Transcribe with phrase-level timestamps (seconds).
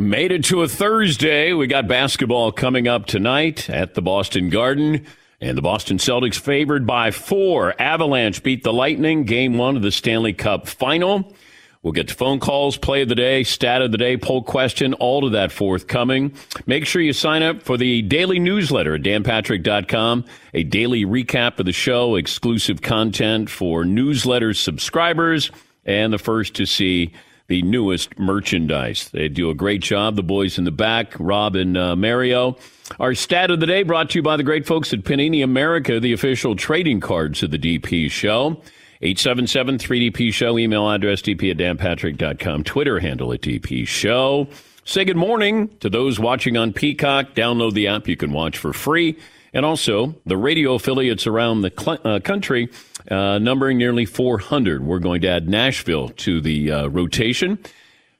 [0.00, 1.52] Made it to a Thursday.
[1.52, 5.04] We got basketball coming up tonight at the Boston Garden.
[5.42, 7.74] And the Boston Celtics favored by four.
[7.80, 11.34] Avalanche beat the Lightning, game one of the Stanley Cup final.
[11.82, 14.94] We'll get to phone calls, play of the day, stat of the day, poll question,
[14.94, 16.32] all of that forthcoming.
[16.64, 20.24] Make sure you sign up for the daily newsletter at danpatrick.com,
[20.54, 25.50] a daily recap of the show, exclusive content for newsletter subscribers,
[25.84, 27.12] and the first to see
[27.50, 29.10] the newest merchandise.
[29.10, 30.14] They do a great job.
[30.14, 32.56] The boys in the back, Rob and uh, Mario.
[33.00, 35.98] Our stat of the day brought to you by the great folks at Panini America,
[35.98, 38.62] the official trading cards of the DP show.
[39.02, 44.46] 877-3DP show, email address dp at danpatrick.com, Twitter handle at DP show.
[44.84, 47.34] Say good morning to those watching on Peacock.
[47.34, 48.06] Download the app.
[48.06, 49.18] You can watch for free.
[49.52, 52.70] And also the radio affiliates around the cl- uh, country
[53.10, 54.84] uh, numbering nearly 400.
[54.84, 57.58] We're going to add Nashville to the uh, rotation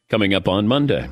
[0.08, 1.08] coming up on Monday.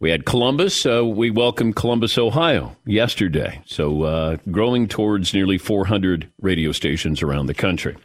[0.00, 0.84] We had Columbus.
[0.84, 3.62] Uh, we welcomed Columbus, Ohio yesterday.
[3.64, 7.96] So uh, growing towards nearly 400 radio stations around the country.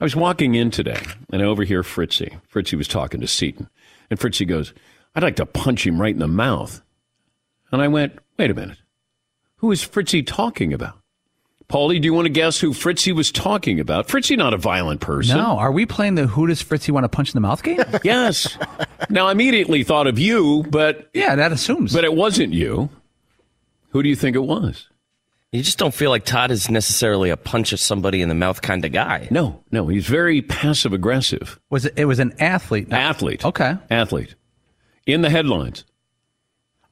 [0.00, 1.00] I was walking in today
[1.32, 2.36] and I overhear Fritzy.
[2.48, 3.68] Fritzy was talking to Seton.
[4.10, 4.72] And Fritzy goes,
[5.14, 6.82] I'd like to punch him right in the mouth.
[7.72, 8.78] And I went, wait a minute.
[9.58, 10.98] Who is Fritzy talking about?
[11.68, 14.08] Paulie, do you want to guess who Fritzy was talking about?
[14.08, 15.36] Fritzy not a violent person.
[15.36, 17.80] No, are we playing the who does Fritzy want to punch in the mouth game?
[18.02, 18.56] yes.
[19.10, 21.92] Now I immediately thought of you, but yeah, that assumes.
[21.92, 22.88] But it wasn't you.
[23.90, 24.88] Who do you think it was?
[25.52, 28.62] You just don't feel like Todd is necessarily a punch at somebody in the mouth
[28.62, 29.28] kind of guy.
[29.30, 31.58] No, no, he's very passive aggressive.
[31.68, 31.94] Was it?
[31.96, 32.92] It was an athlete.
[32.92, 33.44] Athlete.
[33.44, 33.76] Okay.
[33.90, 34.34] Athlete.
[35.06, 35.84] In the headlines.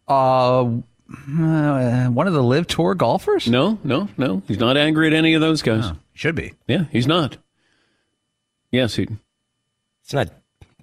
[0.08, 0.70] Uh,
[1.10, 3.48] uh, one of the LIV tour golfers?
[3.48, 4.42] No, no, no.
[4.48, 5.84] He's not angry at any of those guys.
[5.86, 6.54] Oh, should be.
[6.66, 7.36] Yeah, he's not.
[8.70, 9.06] Yes, he.
[10.02, 10.30] It's not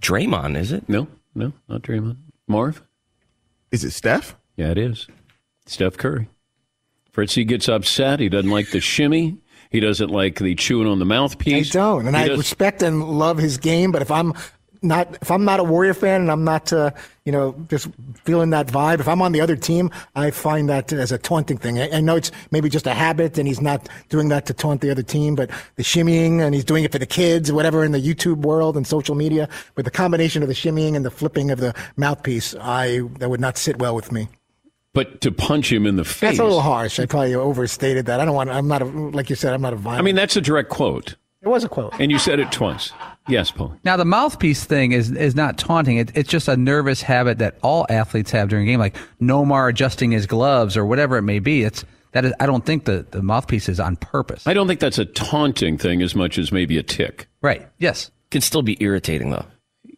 [0.01, 0.87] Draymond, is it?
[0.89, 2.17] No, no, not Draymond.
[2.47, 2.81] Marv.
[3.71, 4.35] Is it Steph?
[4.57, 5.07] Yeah, it is.
[5.65, 6.27] Steph Curry.
[7.11, 8.19] Fritzy gets upset.
[8.19, 9.37] He doesn't like the shimmy.
[9.69, 11.75] He doesn't like the chewing on the mouthpiece.
[11.75, 13.91] I don't, and He I does- respect and love his game.
[13.91, 14.33] But if I'm
[14.83, 16.91] not, if I'm not a Warrior fan and I'm not, uh,
[17.25, 17.87] you know, just
[18.23, 21.57] feeling that vibe, if I'm on the other team, I find that as a taunting
[21.57, 21.79] thing.
[21.79, 24.81] I, I know it's maybe just a habit, and he's not doing that to taunt
[24.81, 27.93] the other team, but the shimmying and he's doing it for the kids, whatever, in
[27.93, 29.47] the YouTube world and social media.
[29.75, 33.41] But the combination of the shimmying and the flipping of the mouthpiece, I that would
[33.41, 34.27] not sit well with me.
[34.93, 36.19] But to punch him in the face.
[36.21, 36.99] That's a little harsh.
[36.99, 38.19] I probably overstated that.
[38.19, 38.51] I don't want.
[38.51, 39.53] I'm not a, like you said.
[39.53, 40.01] I'm not a violent.
[40.01, 41.15] I mean, that's a direct quote.
[41.41, 41.93] it was a quote.
[41.99, 42.91] And you said it twice.
[43.27, 43.75] Yes, Paul.
[43.83, 45.97] Now the mouthpiece thing is is not taunting.
[45.97, 49.69] It, it's just a nervous habit that all athletes have during a game, like Nomar
[49.69, 51.63] adjusting his gloves or whatever it may be.
[51.63, 54.45] It's That is, I don't think the, the mouthpiece is on purpose.
[54.45, 57.27] I don't think that's a taunting thing as much as maybe a tick.
[57.41, 57.67] Right.
[57.79, 58.11] Yes.
[58.29, 59.45] Can still be irritating though.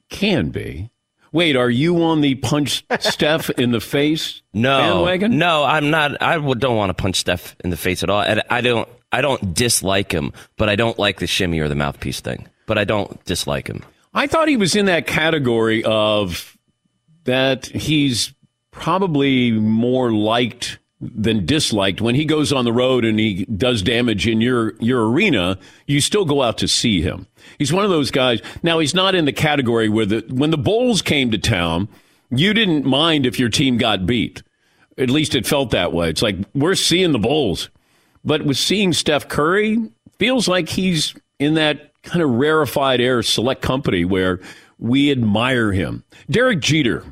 [0.09, 0.91] Can be.
[1.31, 5.37] Wait, are you on the punch Steph in the face No, bandwagon?
[5.37, 6.21] no, I'm not.
[6.21, 8.21] I don't want to punch Steph in the face at all.
[8.21, 8.87] And I don't.
[9.11, 12.47] I don't dislike him, but I don't like the shimmy or the mouthpiece thing.
[12.65, 13.83] But I don't dislike him.
[14.13, 16.57] I thought he was in that category of
[17.25, 18.33] that he's
[18.71, 22.01] probably more liked than disliked.
[22.01, 26.01] When he goes on the road and he does damage in your your arena you
[26.01, 27.27] still go out to see him.
[27.59, 28.41] He's one of those guys.
[28.63, 31.89] Now he's not in the category where the when the bulls came to town
[32.29, 34.41] you didn't mind if your team got beat.
[34.97, 36.09] At least it felt that way.
[36.09, 37.69] It's like we're seeing the bulls.
[38.23, 43.61] But with seeing Steph Curry feels like he's in that kind of rarefied air select
[43.61, 44.39] company where
[44.79, 47.03] we admire him Derek Jeter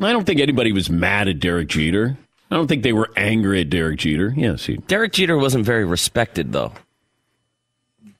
[0.00, 2.16] I don't think anybody was mad at Derek Jeter.
[2.50, 4.34] I don't think they were angry at Derek Jeter.
[4.36, 4.76] Yes, he.
[4.76, 6.72] Derek Jeter wasn't very respected though.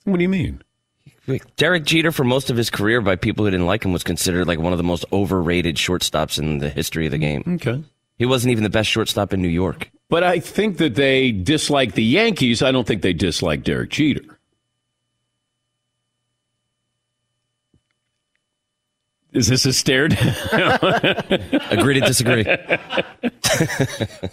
[0.05, 0.61] What do you mean?
[1.55, 4.45] Derek Jeter, for most of his career, by people who didn't like him, was considered
[4.45, 7.43] like one of the most overrated shortstops in the history of the game.
[7.47, 7.81] Okay.
[8.17, 9.89] He wasn't even the best shortstop in New York.
[10.09, 12.61] But I think that they dislike the Yankees.
[12.61, 14.37] I don't think they dislike Derek Jeter.
[19.33, 20.35] Is this a stare down?
[21.71, 22.45] Agree to disagree.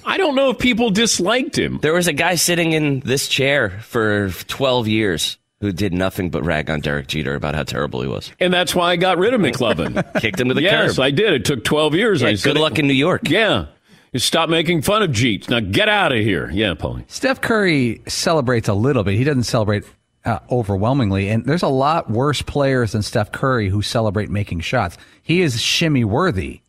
[0.04, 1.78] I don't know if people disliked him.
[1.80, 6.44] There was a guy sitting in this chair for 12 years who did nothing but
[6.44, 8.32] rag on Derek Jeter about how terrible he was.
[8.40, 10.04] And that's why I got rid of McLovin.
[10.20, 11.02] Kicked him to the yes, curb.
[11.02, 11.32] I did.
[11.32, 12.22] It took 12 years.
[12.22, 13.28] Yeah, I good said, luck in New York.
[13.28, 13.66] Yeah.
[14.12, 15.48] You stop making fun of Jeets.
[15.48, 16.50] Now get out of here.
[16.50, 17.04] Yeah, Paulie.
[17.08, 19.14] Steph Curry celebrates a little bit.
[19.14, 19.84] He doesn't celebrate
[20.24, 21.28] uh, overwhelmingly.
[21.28, 24.96] And there's a lot worse players than Steph Curry who celebrate making shots.
[25.22, 26.60] He is shimmy worthy.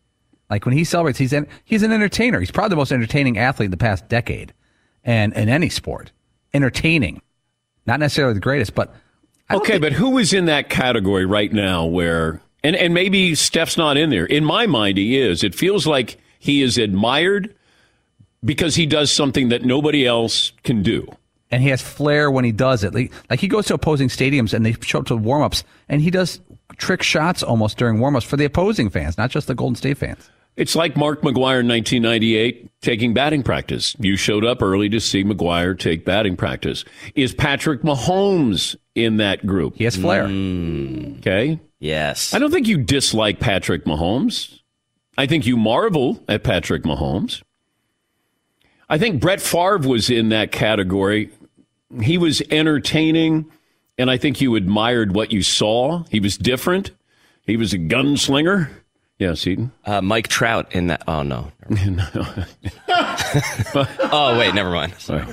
[0.49, 2.39] Like when he celebrates, he's an, he's an entertainer.
[2.39, 4.53] He's probably the most entertaining athlete in the past decade,
[5.03, 6.11] and in any sport,
[6.53, 7.21] entertaining,
[7.85, 8.93] not necessarily the greatest, but
[9.49, 13.33] I Okay, think- but who is in that category right now where, and, and maybe
[13.35, 14.25] Steph's not in there.
[14.25, 15.41] In my mind, he is.
[15.43, 17.55] It feels like he is admired
[18.43, 21.07] because he does something that nobody else can do.
[21.51, 22.93] And he has flair when he does it.
[22.93, 26.01] Like, like he goes to opposing stadiums and they show up to warm ups, and
[26.01, 26.39] he does
[26.77, 29.97] trick shots almost during warm ups for the opposing fans, not just the Golden State
[29.97, 30.29] fans.
[30.57, 33.95] It's like Mark McGwire in 1998 taking batting practice.
[33.99, 36.83] You showed up early to see McGwire take batting practice.
[37.15, 39.75] Is Patrick Mahomes in that group?
[39.77, 40.27] He has flair.
[40.27, 41.15] Hmm.
[41.19, 41.59] Okay.
[41.79, 42.33] Yes.
[42.33, 44.59] I don't think you dislike Patrick Mahomes.
[45.17, 47.41] I think you marvel at Patrick Mahomes.
[48.89, 51.31] I think Brett Favre was in that category.
[52.01, 53.51] He was entertaining,
[53.97, 56.03] and I think you admired what you saw.
[56.09, 56.91] He was different.
[57.45, 58.69] He was a gunslinger.
[59.17, 59.71] Yeah, Eaton.
[59.85, 61.03] Uh, Mike Trout in that.
[61.07, 61.51] Oh, no.
[62.89, 64.95] oh, wait, never mind.
[64.97, 65.25] Sorry.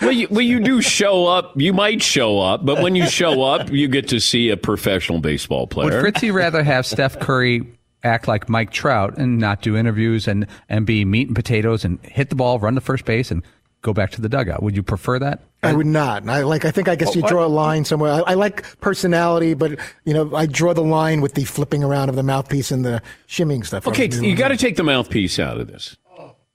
[0.00, 1.60] Well you, well, you do show up.
[1.60, 5.18] You might show up, but when you show up, you get to see a professional
[5.18, 5.86] baseball player.
[5.86, 6.00] Would player.
[6.00, 7.66] Fritzy rather have Steph Curry
[8.04, 11.98] act like Mike Trout and not do interviews and, and be meat and potatoes and
[12.02, 13.42] hit the ball, run to first base, and
[13.82, 14.62] go back to the dugout?
[14.62, 15.42] Would you prefer that?
[15.62, 16.28] I would not.
[16.28, 16.64] I like.
[16.64, 18.12] I think I guess you draw a line somewhere.
[18.12, 19.72] I, I like personality, but
[20.04, 23.02] you know, I draw the line with the flipping around of the mouthpiece and the
[23.26, 23.86] shimming stuff.
[23.88, 25.96] Okay, you got to take the mouthpiece out of this.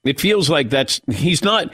[0.05, 1.73] It feels like that's he's not.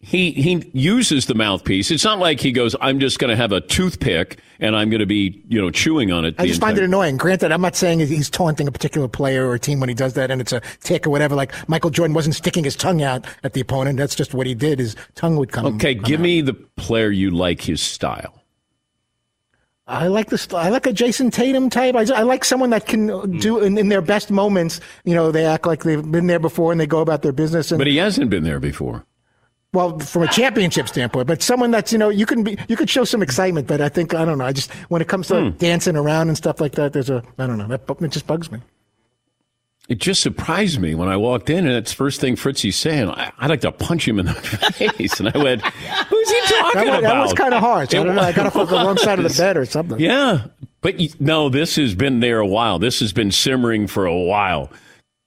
[0.00, 1.90] He he uses the mouthpiece.
[1.90, 2.76] It's not like he goes.
[2.80, 6.12] I'm just going to have a toothpick and I'm going to be you know chewing
[6.12, 6.36] on it.
[6.38, 7.16] I just find it annoying.
[7.16, 10.14] Granted, I'm not saying he's taunting a particular player or a team when he does
[10.14, 11.34] that, and it's a tick or whatever.
[11.34, 13.98] Like Michael Jordan wasn't sticking his tongue out at the opponent.
[13.98, 14.78] That's just what he did.
[14.78, 15.66] His tongue would come.
[15.66, 15.74] Out.
[15.74, 16.24] Okay, come give out.
[16.24, 18.34] me the player you like his style.
[19.88, 20.52] I like this.
[20.52, 21.96] I like a Jayson Tatum type.
[21.96, 23.38] I, I like someone that can uh, hmm.
[23.38, 24.80] do in, in their best moments.
[25.04, 27.72] You know, they act like they've been there before and they go about their business.
[27.72, 29.04] And But he hasn't been there before.
[29.72, 32.88] Well, from a championship standpoint, but someone that's you know you can be you could
[32.88, 33.66] show some excitement.
[33.66, 34.46] But I think I don't know.
[34.46, 35.56] I just when it comes to hmm.
[35.58, 37.68] dancing around and stuff like that, there's a I don't know.
[37.68, 38.60] That it just bugs me.
[39.88, 43.08] It just surprised me when I walked in, and it's the first thing Fritzy's saying.
[43.08, 46.84] I, I'd like to punch him in the face, and I went, "Who's he talking
[46.84, 47.94] That, about?" that was kind of harsh.
[47.94, 48.20] I don't know.
[48.20, 49.98] I got off on the wrong side of the bed or something.
[49.98, 50.46] Yeah,
[50.80, 52.78] but you, no, this has been there a while.
[52.78, 54.70] This has been simmering for a while.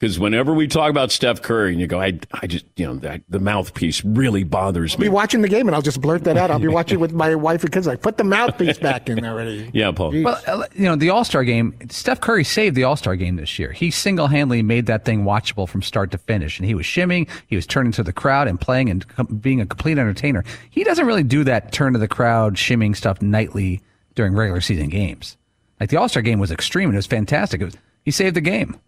[0.01, 2.95] Because whenever we talk about Steph Curry, and you go, I, I just, you know,
[2.95, 5.05] that, the mouthpiece really bothers me.
[5.05, 6.49] I'll be watching the game and I'll just blurt that out.
[6.49, 7.85] I'll be watching with my wife and kids.
[7.85, 9.69] Like, put the mouthpiece back in already.
[9.81, 10.23] Yeah, Paul.
[10.23, 13.35] Well, uh, you know, the All Star game, Steph Curry saved the All Star game
[13.35, 13.71] this year.
[13.71, 16.57] He single handedly made that thing watchable from start to finish.
[16.57, 19.61] And he was shimming, he was turning to the crowd and playing and com- being
[19.61, 20.43] a complete entertainer.
[20.71, 23.81] He doesn't really do that turn to the crowd, shimming stuff nightly
[24.15, 25.37] during regular season games.
[25.79, 27.61] Like the All Star game was extreme and it was fantastic.
[27.61, 28.79] It was, he saved the game.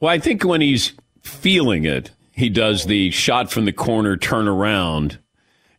[0.00, 0.92] Well, I think when he's
[1.22, 5.18] feeling it, he does the shot from the corner, turn around,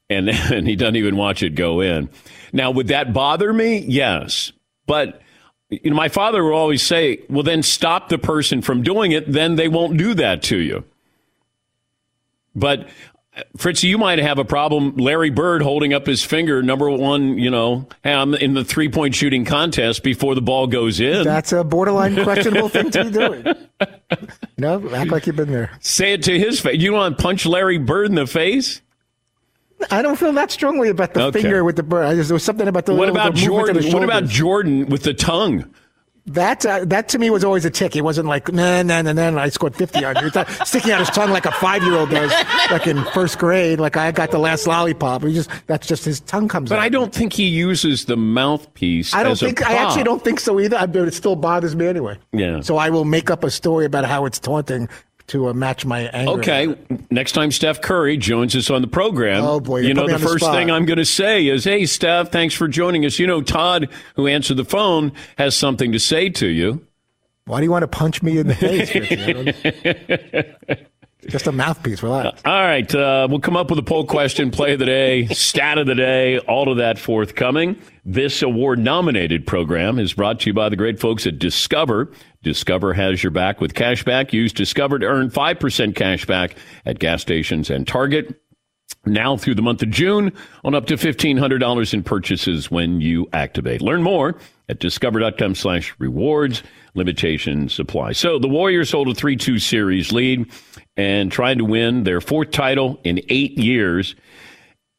[0.09, 2.09] and then he doesn't even watch it go in.
[2.53, 3.79] Now, would that bother me?
[3.79, 4.51] Yes.
[4.85, 5.21] But
[5.69, 9.31] you know, my father would always say, well, then stop the person from doing it,
[9.31, 10.83] then they won't do that to you.
[12.53, 12.89] But
[13.55, 14.97] Fritzy, you might have a problem.
[14.97, 19.45] Larry Bird holding up his finger, number one, you know, in the three point shooting
[19.45, 21.23] contest before the ball goes in.
[21.23, 23.45] That's a borderline questionable thing to be doing.
[23.47, 25.71] You know, act like you've been there.
[25.79, 26.81] Say it to his face.
[26.81, 28.81] You want to punch Larry Bird in the face?
[29.89, 31.41] I don't feel that strongly about the Okay.
[31.41, 32.05] finger with the bird.
[32.05, 32.93] I there was something about the.
[32.93, 33.91] What the about Jordan?
[33.93, 34.25] What about.
[34.25, 35.73] Jordan with the tongue?
[36.27, 37.95] That uh, that to me was always a tick.
[37.95, 39.41] It wasn't like nah nah nah nah.
[39.41, 40.27] I scored fifty on you.
[40.27, 42.31] It's not sticking out his tongue like a five year old does,
[42.69, 43.79] like in first grade.
[43.79, 45.23] Like I got the last lollipop.
[45.23, 46.75] He just that's just his tongue comes out.
[46.75, 46.85] But out.
[46.85, 49.15] I don't think he uses the mouthpiece.
[49.15, 50.77] I don't think I actually don't think so either.
[50.77, 52.19] I, but it still bothers me anyway.
[52.33, 52.61] Yeah.
[52.61, 54.89] So I will make up a story about how it's taunting
[55.31, 56.39] to uh, match my anger.
[56.39, 56.75] Okay,
[57.09, 60.21] next time Steph Curry joins us on the program, Oh, boy, you know the on
[60.21, 63.27] the first thing I'm going to say is, "Hey, Steph, thanks for joining us." You
[63.27, 66.85] know, Todd, who answered the phone, has something to say to you.
[67.45, 68.93] Why do you want to punch me in the face?
[68.93, 69.23] Richie?
[69.23, 70.79] I don't-
[71.27, 72.01] just a mouthpiece.
[72.03, 72.41] Relax.
[72.45, 75.77] All right, uh, we'll come up with a poll question, play of the day, stat
[75.77, 77.77] of the day, all of that forthcoming.
[78.03, 82.11] This award nominated program is brought to you by the great folks at Discover.
[82.41, 84.33] Discover has your back with cash back.
[84.33, 88.41] Use Discover to earn 5% cash back at gas stations and Target.
[89.05, 93.81] Now through the month of June on up to $1,500 in purchases when you activate.
[93.81, 94.35] Learn more
[94.67, 96.63] at discover.com slash rewards.
[96.95, 98.13] Limitations apply.
[98.13, 100.51] So the Warriors hold a 3-2 series lead
[100.97, 104.15] and trying to win their fourth title in eight years.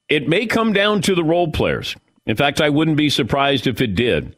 [0.09, 1.97] It may come down to the role players.
[2.27, 4.37] In fact, I wouldn't be surprised if it did.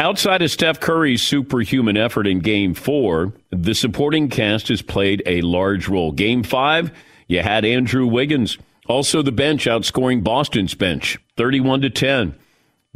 [0.00, 5.40] Outside of Steph Curry's superhuman effort in game four, the supporting cast has played a
[5.40, 6.12] large role.
[6.12, 6.92] Game five,
[7.26, 8.58] you had Andrew Wiggins.
[8.86, 12.34] Also the bench outscoring Boston's bench, 31 to 10.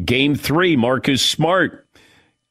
[0.05, 1.87] Game three, Marcus Smart.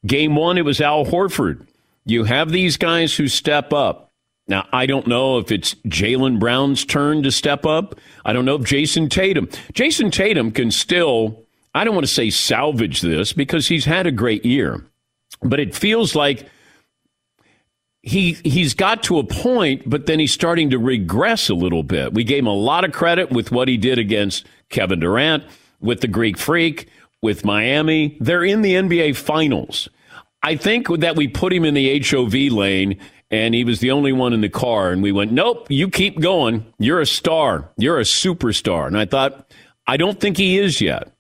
[0.06, 1.66] Game one, it was Al Horford.
[2.06, 4.12] You have these guys who step up.
[4.48, 7.96] Now, I don't know if it's Jaylen Brown's turn to step up.
[8.26, 9.48] I don't know if Jayson Tatum.
[9.74, 14.12] Jayson Tatum can still, I don't want to say salvage this because he's had a
[14.12, 14.86] great year,
[15.42, 16.48] but it feels like
[18.04, 22.14] he he's got to a point, but then he's starting to regress a little bit.
[22.14, 25.44] We gave him a lot of credit with what he did against Kevin Durant,
[25.80, 26.90] with the Greek Freak,
[27.22, 28.18] with Miami.
[28.20, 29.88] They're in the NBA Finals.
[30.44, 33.00] I think that we put him in the HOV lane
[33.30, 34.92] and he was the only one in the car.
[34.92, 36.66] And we went, nope, you keep going.
[36.80, 37.72] You're a star.
[37.78, 38.88] You're a superstar.
[38.88, 39.54] And I thought,
[39.88, 41.12] I don't think he is yet.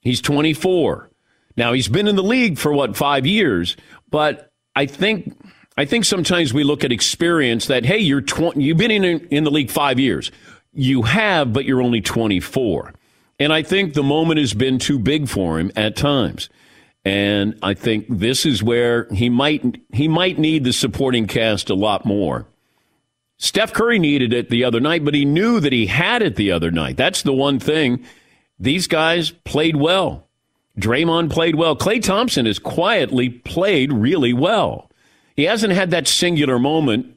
[0.00, 1.10] He's 24.
[1.56, 3.76] Now he's been in the league for what, five years,
[4.10, 5.36] but I think.
[5.76, 9.44] I think sometimes we look at experience that, hey, you're 20, you've been in, in
[9.44, 10.30] the league five years.
[10.74, 12.92] You have, but you're only 24.
[13.38, 16.50] And I think the moment has been too big for him at times.
[17.04, 21.74] And I think this is where he might he might need the supporting cast a
[21.74, 22.46] lot more.
[23.38, 26.52] Steph Curry needed it the other night, but he knew that he had it the
[26.52, 26.98] other night.
[26.98, 28.04] That's the one thing.
[28.60, 30.28] These guys played well.
[30.78, 31.74] Draymond played well.
[31.74, 34.90] Klay Thompson has quietly played really well.
[35.34, 37.16] He hasn't had that singular moment,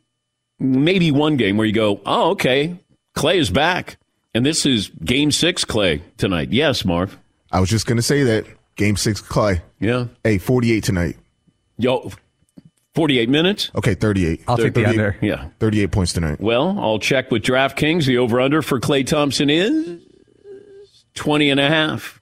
[0.57, 2.79] maybe one game where you go, oh, okay,
[3.15, 3.97] Klay is back.
[4.33, 6.51] And this is game six, Klay, tonight.
[6.51, 7.17] Yes, Marv.
[7.51, 8.45] I was just going to say that.
[8.75, 9.62] Game six, Klay.
[9.79, 10.05] Yeah.
[10.23, 11.17] Hey, 48 tonight.
[11.77, 12.12] Yo,
[12.95, 13.69] 48 minutes?
[13.75, 14.43] Okay, 38.
[14.47, 15.17] I'll take the 38 under.
[15.21, 15.50] Yeah.
[15.59, 16.39] 38 points tonight.
[16.39, 18.05] Well, I'll check with DraftKings.
[18.05, 20.00] The over under for Klay Thompson is
[21.15, 22.22] 20 and a half.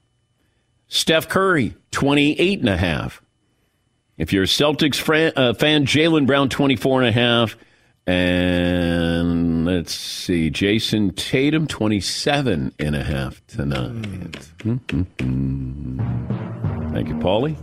[0.87, 3.21] Steph Curry, 28 and a half.
[4.17, 7.55] If you're a Celtics fran- uh, fan, Jaylen Brown, 24 and a half.
[8.05, 14.01] And let's see, Jayson Tatum, 27 and a half tonight.
[14.59, 15.03] Mm-hmm.
[16.93, 17.55] Thank you, Paulie.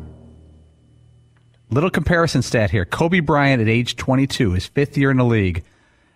[1.71, 2.85] Little comparison stat here.
[2.87, 5.65] Kobe Bryant at age 22, his fifth year in the league.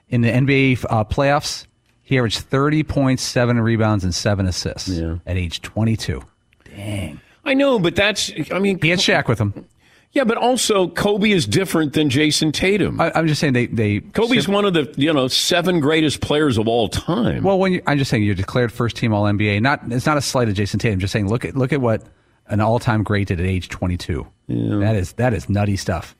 [0.08, 1.66] In the NBA uh, playoffs,
[2.02, 5.18] he averaged 30 points, seven rebounds, and seven assists Yeah.
[5.26, 6.22] at age 22.
[6.64, 7.20] Dang.
[7.44, 9.66] I know, but that's, I mean, He had Shaq with him.
[10.12, 13.00] yeah, but also Kobe is different than Jayson Tatum.
[13.00, 13.66] I, I'm just saying they.
[13.66, 17.42] they Kobe's one of the you know seven greatest players of all time.
[17.42, 19.60] Well, when you, I'm just saying you're declared first team All NBA.
[19.60, 21.00] Not it's not a slight of Jayson Tatum.
[21.00, 22.02] Just saying look at look at what
[22.46, 24.26] an all time great did at age 22.
[24.48, 24.76] Yeah.
[24.78, 26.14] That is that is nutty stuff.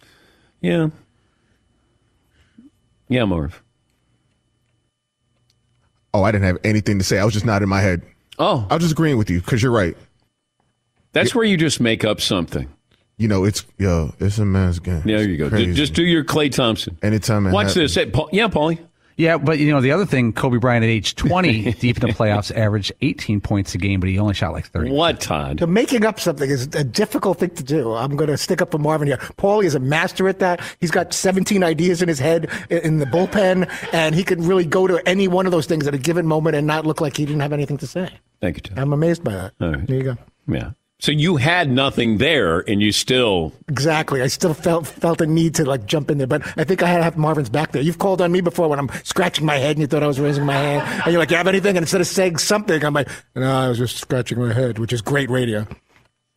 [0.61, 0.89] yeah,
[3.09, 3.63] yeah, Marv.
[6.15, 7.19] Oh, I didn't have anything to say.
[7.19, 8.03] I was just nodding my head.
[8.39, 9.97] Oh, I was just agreeing with you because you're right.
[11.13, 12.69] that's where you just make up something.
[13.19, 15.03] You know, it's yo, it's a man's game.
[15.05, 15.49] There you go.
[15.73, 16.99] Just do your Klay Thompson.
[17.03, 17.45] anytime.
[17.51, 17.75] Watch happens.
[17.75, 17.95] this.
[17.95, 18.79] Hey, Paul, yeah, Paulie.
[19.17, 22.13] Yeah, but you know the other thing, Kobe Bryant at age 20, deep in the
[22.15, 24.91] playoffs, averaged 18 points a game, but he only shot like 30.
[24.91, 25.61] What, Todd?
[25.61, 27.93] So making up something is a difficult thing to do.
[27.95, 29.19] I'm going to stick up for Marvin here.
[29.39, 30.61] Paulie is a master at that.
[30.81, 34.87] He's got 17 ideas in his head in the bullpen, and he can really go
[34.87, 37.25] to any one of those things at a given moment and not look like he
[37.27, 38.09] didn't have anything to say.
[38.41, 38.79] Thank you, Todd.
[38.79, 39.53] I'm amazed by that.
[39.61, 39.87] All right.
[39.87, 40.17] There you go.
[40.49, 40.71] Yeah.
[41.03, 44.23] So you had nothing there, and you still Exactly.
[44.23, 46.87] I still felt felt a need to like jump in there, but I think I
[46.87, 47.83] had to have Marvin's back there.
[47.83, 50.21] You've called on me before when I'm scratching my head and you thought I was
[50.21, 52.95] raising my hand, and you're like, "You have anything?" And instead of saying something, I'm
[52.95, 55.67] like, "No, I was just scratching my head," which is great radio.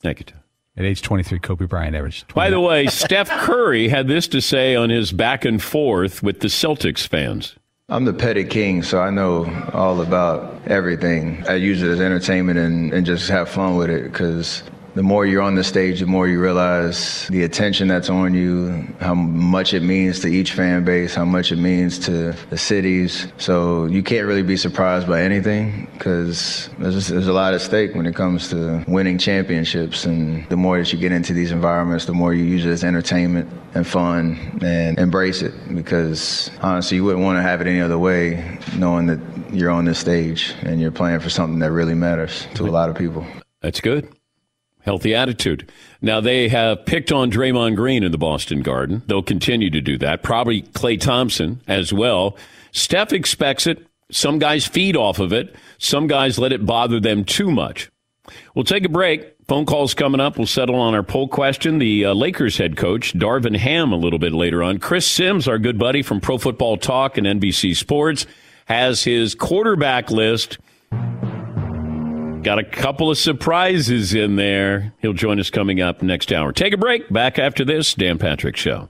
[0.01, 0.41] Thank you, Todd.
[0.75, 2.27] At age 23, Kobe Bryant averaged.
[2.29, 2.47] 20.
[2.47, 6.39] By the way, Steph Curry had this to say on his back and forth with
[6.39, 7.55] the Celtics fans.
[7.87, 11.45] I'm the petty king, so I know all about everything.
[11.47, 14.63] I use it as entertainment and, and just have fun with it because
[14.95, 18.87] the more you're on the stage, the more you realize the attention that's on you,
[19.01, 23.27] how much it means to each fan base, how much it means to the cities.
[23.37, 27.93] So you can't really be surprised by anything because there's, there's a lot at stake
[27.93, 30.05] when it comes to winning championships.
[30.05, 32.85] And the more that you get into these environments, the more you use it as
[32.85, 37.81] entertainment and fun and embrace it because honestly, you wouldn't want to have it any
[37.81, 39.19] other way knowing that
[39.53, 42.89] you're on this stage and you're playing for something that really matters to a lot
[42.89, 43.25] of people.
[43.61, 44.14] That's good.
[44.85, 45.71] Healthy attitude.
[45.99, 49.01] Now they have picked on Draymond Green in the Boston Garden.
[49.07, 50.21] They'll continue to do that.
[50.21, 52.37] Probably Klay Thompson as well.
[52.71, 53.83] Steph expects it.
[54.11, 55.55] Some guys feed off of it.
[55.79, 57.89] Some guys let it bother them too much.
[58.53, 59.33] We'll take a break.
[59.47, 60.37] Phone calls coming up.
[60.37, 61.79] We'll settle on our poll question.
[61.79, 64.77] The uh, Lakers head coach, Darvin Ham, a little bit later on.
[64.77, 68.27] Chris Sims, our good buddy from Pro Football Talk and NBC Sports,
[68.65, 70.59] has his quarterback list.
[72.45, 74.93] Got a couple of surprises in there.
[74.99, 76.51] He'll join us coming up next hour.
[76.51, 77.11] Take a break.
[77.11, 78.89] Back after this, Dan Patrick Show.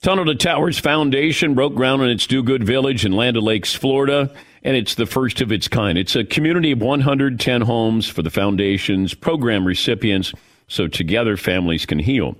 [0.00, 4.34] Tunnel to Towers Foundation broke ground on its Do Good Village in Land O'Lakes, Florida,
[4.64, 5.96] and it's the first of its kind.
[5.96, 10.32] It's a community of 110 homes for the foundation's program recipients,
[10.66, 12.36] so together families can heal.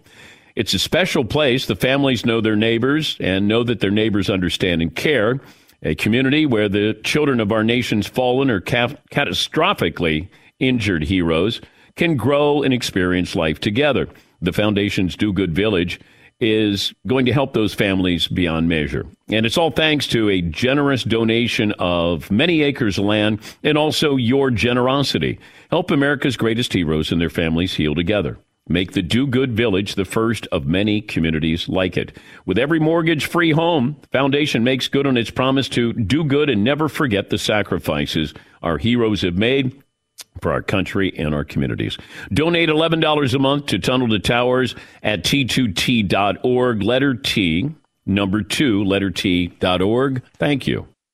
[0.57, 1.67] It's a special place.
[1.67, 5.39] The families know their neighbors and know that their neighbors understand and care.
[5.83, 11.61] A community where the children of our nation's fallen or ca- catastrophically injured heroes
[11.95, 14.09] can grow and experience life together.
[14.41, 16.01] The foundation's Do Good Village
[16.41, 19.07] is going to help those families beyond measure.
[19.29, 24.17] And it's all thanks to a generous donation of many acres of land and also
[24.17, 25.41] your generosity.
[25.71, 28.39] Help America's greatest heroes and their families heal together.
[28.69, 32.17] Make the Do Good Village the first of many communities like it.
[32.47, 36.63] With every mortgage free home, foundation makes good on its promise to do good and
[36.63, 39.83] never forget the sacrifices our heroes have made
[40.41, 41.97] for our country and our communities.
[42.33, 47.71] Donate $11 a month to Tunnel to Towers at t2t.org, letter T,
[48.07, 50.23] number two, letter T.org.
[50.39, 50.89] Thank you.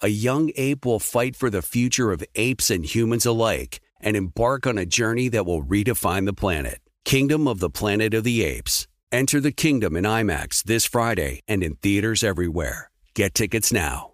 [0.00, 4.66] a young ape will fight for the future of apes and humans alike and embark
[4.66, 6.80] on a journey that will redefine the planet.
[7.04, 8.86] Kingdom of the Planet of the Apes.
[9.12, 12.90] Enter the kingdom in IMAX this Friday and in theaters everywhere.
[13.14, 14.13] Get tickets now.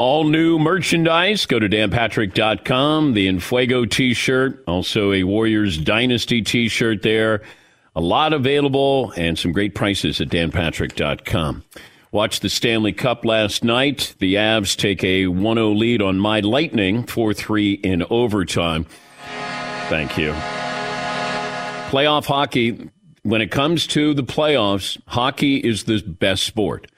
[0.00, 1.44] All new merchandise.
[1.44, 3.12] Go to danpatrick.com.
[3.12, 7.42] The Infuego t shirt, also a Warriors Dynasty t shirt there.
[7.94, 11.64] A lot available and some great prices at danpatrick.com.
[12.12, 14.14] Watched the Stanley Cup last night.
[14.20, 18.86] The Avs take a 1 0 lead on my Lightning, 4 3 in overtime.
[19.90, 20.32] Thank you.
[21.90, 22.88] Playoff hockey,
[23.22, 26.90] when it comes to the playoffs, hockey is the best sport.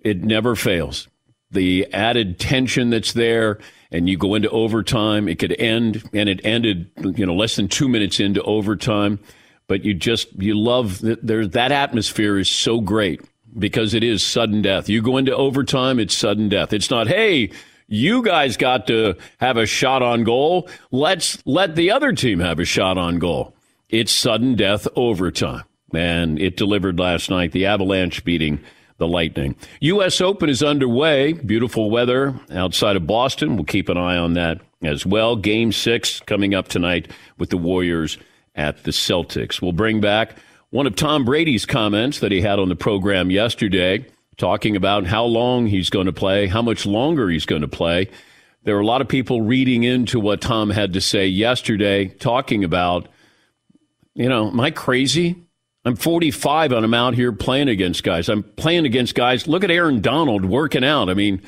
[0.00, 1.08] It never fails
[1.50, 3.58] the added tension that's there
[3.90, 7.68] and you go into overtime it could end and it ended you know less than
[7.68, 9.18] two minutes into overtime.
[9.66, 13.20] But you just you love that that atmosphere is so great
[13.58, 14.88] because it is sudden death.
[14.88, 16.72] You go into overtime it's sudden death.
[16.72, 17.50] It's not hey
[17.90, 20.68] you guys got to have a shot on goal.
[20.92, 23.54] Let's let the other team have a shot on goal.
[23.88, 25.64] It's sudden death overtime.
[25.92, 28.60] And it delivered last night the avalanche beating
[29.00, 29.56] the Lightning.
[29.80, 30.20] U.S.
[30.20, 31.32] Open is underway.
[31.32, 33.56] Beautiful weather outside of Boston.
[33.56, 35.34] We'll keep an eye on that as well.
[35.34, 38.18] Game six coming up tonight with the Warriors
[38.54, 39.60] at the Celtics.
[39.60, 40.36] We'll bring back
[40.68, 45.24] one of Tom Brady's comments that he had on the program yesterday, talking about how
[45.24, 48.08] long he's going to play, how much longer he's going to play.
[48.64, 52.64] There are a lot of people reading into what Tom had to say yesterday, talking
[52.64, 53.08] about,
[54.14, 55.36] you know, am I crazy?
[55.84, 58.28] I'm 45 and I'm out here playing against guys.
[58.28, 59.48] I'm playing against guys.
[59.48, 61.08] Look at Aaron Donald working out.
[61.08, 61.42] I mean,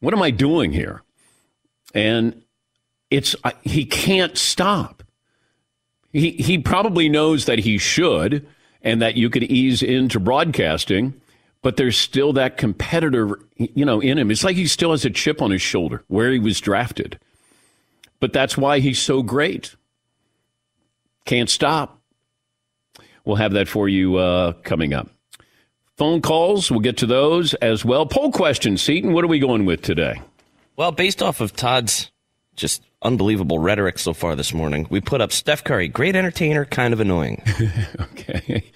[0.00, 1.02] what am I doing here?
[1.94, 2.42] And
[3.10, 5.02] it's he can't stop.
[6.12, 8.46] He he probably knows that he should
[8.82, 11.14] and that you could ease into broadcasting,
[11.62, 14.30] but there's still that competitor, you know, in him.
[14.30, 17.18] It's like he still has a chip on his shoulder where he was drafted.
[18.20, 19.76] But that's why he's so great.
[21.24, 21.97] Can't stop.
[23.24, 25.08] We'll have that for you uh, coming up.
[25.96, 28.06] Phone calls, we'll get to those as well.
[28.06, 29.12] Poll questions, Seton.
[29.12, 30.22] What are we going with today?
[30.76, 32.12] Well, based off of Todd's
[32.54, 36.94] just unbelievable rhetoric so far this morning, we put up Steph Curry, great entertainer, kind
[36.94, 37.42] of annoying.
[38.00, 38.70] okay.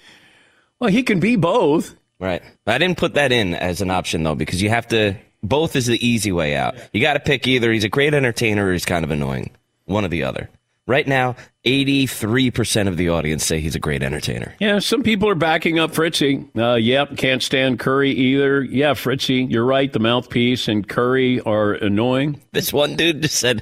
[0.79, 1.95] Well, he can be both.
[2.19, 2.43] Right.
[2.67, 5.85] I didn't put that in as an option, though, because you have to, both is
[5.85, 6.75] the easy way out.
[6.91, 9.51] You got to pick either he's a great entertainer or he's kind of annoying.
[9.85, 10.49] One or the other.
[10.85, 14.53] Right now, 83% of the audience say he's a great entertainer.
[14.59, 16.45] Yeah, some people are backing up Fritzy.
[16.57, 18.61] Uh, yep, can't stand Curry either.
[18.63, 19.91] Yeah, Fritzy, you're right.
[19.91, 22.41] The mouthpiece and Curry are annoying.
[22.51, 23.61] This one dude just said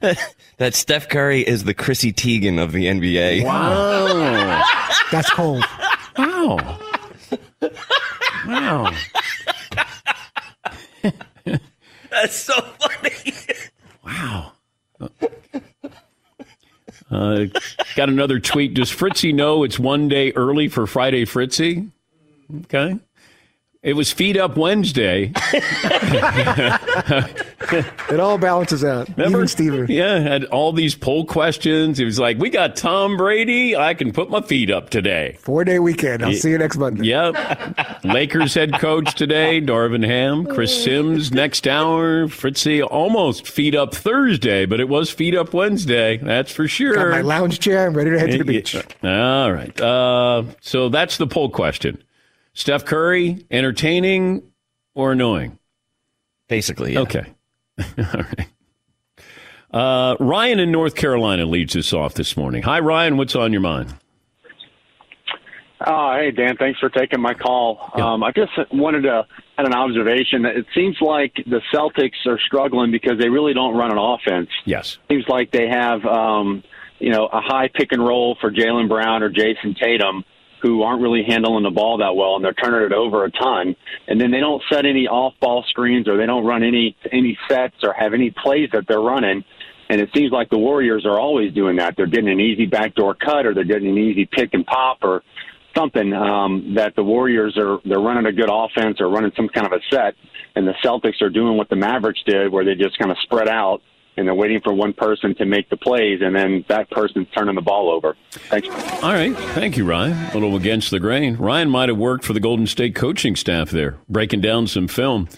[0.58, 3.44] that Steph Curry is the Chrissy Teigen of the NBA.
[3.44, 4.62] Wow.
[5.10, 5.64] That's cold.
[6.16, 6.78] Wow.
[8.46, 8.92] Wow.
[12.10, 13.10] That's so funny.
[17.14, 17.46] Uh,
[17.94, 18.74] got another tweet.
[18.74, 21.90] Does Fritzy know it's one day early for Friday Fritzy?
[22.62, 22.98] Okay.
[23.82, 25.32] It was Feed Up Wednesday.
[28.10, 29.08] it all balances out.
[29.16, 29.38] Remember?
[29.38, 29.86] Even Steven.
[29.88, 31.98] Yeah, had all these poll questions.
[31.98, 33.76] It was like, we got Tom Brady.
[33.76, 35.36] I can put my feet up today.
[35.40, 36.24] Four day weekend.
[36.24, 37.06] I'll see you next Monday.
[37.06, 38.04] Yep.
[38.04, 40.46] Lakers head coach today, Darvin Ham.
[40.46, 42.28] Chris Sims next hour.
[42.28, 46.18] Fritzy almost feet up Thursday, but it was feet up Wednesday.
[46.18, 46.94] That's for sure.
[46.94, 47.86] Got my lounge chair.
[47.86, 48.76] I'm ready to head to the beach.
[49.02, 49.78] All right.
[49.80, 52.02] Uh, so that's the poll question.
[52.54, 54.42] Steph Curry, entertaining
[54.94, 55.58] or annoying?
[56.48, 57.00] Basically, yeah.
[57.00, 57.26] Okay.
[57.98, 58.48] All right.
[59.72, 62.62] Uh, Ryan in North Carolina leads us off this morning.
[62.62, 63.16] Hi, Ryan.
[63.16, 63.92] What's on your mind?
[65.86, 66.56] Oh, hey, Dan.
[66.56, 67.90] Thanks for taking my call.
[67.94, 69.26] Um, I just wanted to
[69.58, 70.44] add an observation.
[70.46, 74.48] It seems like the Celtics are struggling because they really don't run an offense.
[74.64, 74.98] Yes.
[75.10, 76.62] Seems like they have, um,
[77.00, 80.24] you know, a high pick and roll for Jaylen Brown or Jayson Tatum
[80.64, 83.76] who aren't really handling the ball that well, and they're turning it over a ton.
[84.08, 87.76] And then they don't set any off-ball screens, or they don't run any any sets,
[87.82, 89.44] or have any plays that they're running.
[89.90, 91.96] And it seems like the Warriors are always doing that.
[91.98, 95.22] They're getting an easy backdoor cut, or they're getting an easy pick and pop, or
[95.76, 99.66] something um, that the Warriors are they're running a good offense or running some kind
[99.66, 100.14] of a set,
[100.56, 103.48] and the Celtics are doing what the Mavericks did, where they just kind of spread
[103.48, 103.82] out
[104.16, 107.54] and they're waiting for one person to make the plays, and then that person's turning
[107.54, 108.16] the ball over.
[108.30, 108.68] Thanks.
[109.02, 109.34] All right.
[109.54, 110.12] Thank you, Ryan.
[110.30, 111.36] A little against the grain.
[111.36, 115.28] Ryan might have worked for the Golden State coaching staff there, breaking down some film.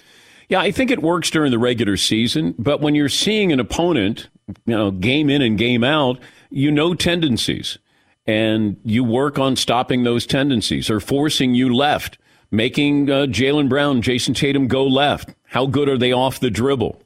[0.48, 4.28] Yeah, I think it works during the regular season, but when you're seeing an opponent,
[4.48, 7.78] you know, game in and game out, you know tendencies,
[8.26, 12.18] and you work on stopping those tendencies or forcing you left,
[12.52, 15.34] making uh, Jaylen Brown, Jayson Tatum go left.
[15.48, 17.00] How good are they off the dribble?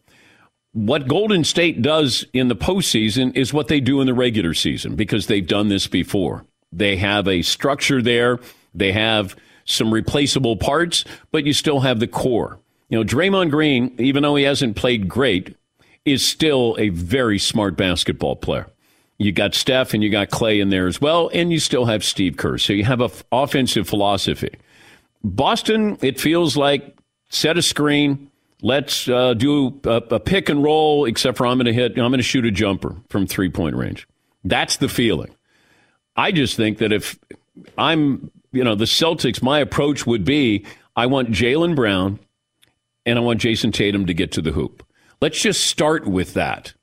[0.72, 4.94] What Golden State does in the postseason is what they do in the regular season
[4.94, 6.44] because they've done this before.
[6.72, 8.38] They have a structure there.
[8.72, 12.60] They have some replaceable parts, but you still have the core.
[12.88, 15.56] You know, Draymond Green, even though he hasn't played great,
[16.04, 18.66] is still a very smart basketball player.
[19.18, 22.04] You got Steph and you got Klay in there as well, and you still have
[22.04, 22.58] Steve Kerr.
[22.58, 24.54] So you have a f- offensive philosophy.
[25.22, 26.96] Boston, it feels like
[27.28, 28.29] set a screen,
[28.62, 32.10] Let's uh, do a, a, pick and roll, except for I'm going to hit, I'm
[32.10, 34.06] going to shoot a jumper from three point range.
[34.44, 35.34] That's the feeling.
[36.16, 37.18] I just think that if
[37.78, 42.18] I'm, you know, the Celtics, my approach would be I want Jaylen Brown
[43.06, 44.84] and I want Jayson Tatum to get to the hoop.
[45.20, 46.74] Let's just start with that.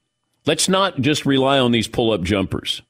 [0.45, 2.81] Let's not just rely on these pull up jumpers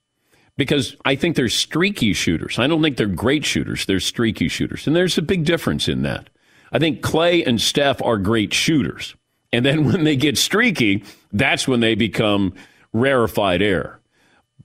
[0.57, 2.59] because I think they're streaky shooters.
[2.59, 3.85] I don't think they're great shooters.
[3.85, 4.87] They're streaky shooters.
[4.87, 6.29] And there's a big difference in that.
[6.71, 9.15] I think Klay and Steph are great shooters.
[9.51, 12.53] And then when they get streaky, that's when they become
[12.93, 13.99] rarefied air.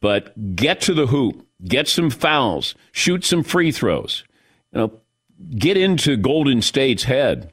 [0.00, 4.24] But get to the hoop, get some fouls, shoot some free throws.
[4.72, 5.00] You know,
[5.56, 7.52] get into Golden State's head.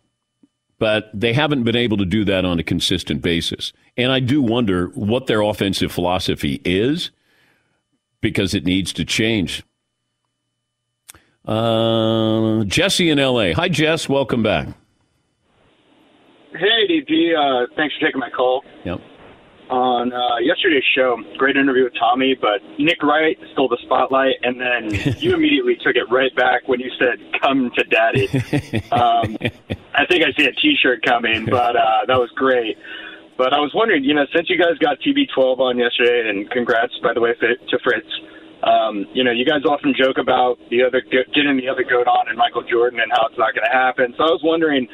[0.79, 3.73] But they haven't been able to do that on a consistent basis.
[3.97, 7.11] And I do wonder what their offensive philosophy is
[8.21, 9.63] because it needs to change.
[11.49, 13.53] Uh, Jesse in L.A.
[13.53, 14.07] Hi, Jess.
[14.07, 14.67] Welcome back.
[16.51, 17.33] Hey, DP.
[17.33, 18.63] Uh, thanks for taking my call.
[18.85, 18.99] Yep.
[19.71, 24.61] On uh, yesterday's show, great interview with Tommy, but Nick Wright stole the spotlight, and
[24.61, 28.27] then you immediately took it right back when you said, "Come to Daddy."
[28.91, 29.35] um,
[29.95, 32.77] I think I see a T-shirt coming, but uh, that was great.
[33.37, 36.93] But I was wondering, you know, since you guys got TB12 on yesterday, and congrats,
[37.01, 38.07] by the way, to Fritz.
[38.63, 42.27] Um, you know, you guys often joke about the other getting the other goat on
[42.27, 44.13] and Michael Jordan and how it's not going to happen.
[44.17, 44.87] So I was wondering.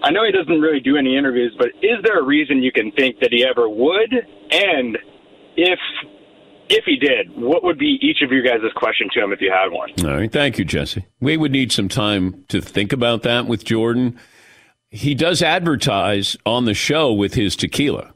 [0.00, 2.92] I know he doesn't really do any interviews, but is there a reason you can
[2.92, 4.12] think that he ever would?
[4.52, 4.96] And
[5.56, 5.80] if
[6.68, 9.50] if he did, what would be each of you guys' question to him if you
[9.50, 9.90] had one?
[10.04, 11.04] All right, thank you, Jesse.
[11.20, 14.18] We would need some time to think about that with Jordan.
[14.90, 18.14] He does advertise on the show with his tequila.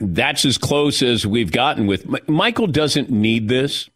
[0.00, 2.66] That's as close as we've gotten with Michael.
[2.66, 3.88] Doesn't need this.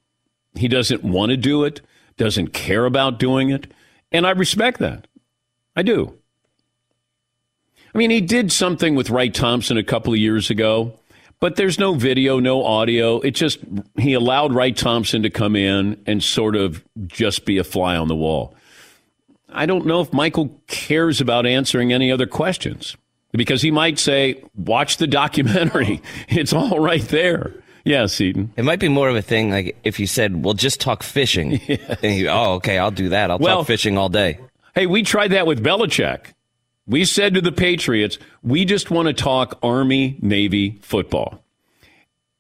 [0.55, 1.81] He doesn't want to do it.
[2.17, 3.73] Doesn't care about doing it,
[4.11, 5.07] and I respect that.
[5.75, 6.19] I do.
[7.95, 10.99] I mean, he did something with Wright Thompson a couple of years ago,
[11.41, 13.21] but there's no video, no audio.
[13.21, 13.59] It just
[13.99, 18.09] he allowed Wright Thompson to come in and sort of just be a fly on
[18.09, 18.55] the wall.
[19.49, 22.97] I don't know if Michael cares about answering any other questions
[23.33, 28.53] because he might say, "Watch the documentary; it's all right there." Yeah, Seton.
[28.57, 31.61] It might be more of a thing like if you said, "Well, just talk fishing."
[32.03, 33.31] you, oh, okay, I'll do that.
[33.31, 34.39] I'll well, talk fishing all day.
[34.75, 36.27] Hey, we tried that with Belichick.
[36.87, 41.43] We said to the Patriots, "We just want to talk Army Navy football."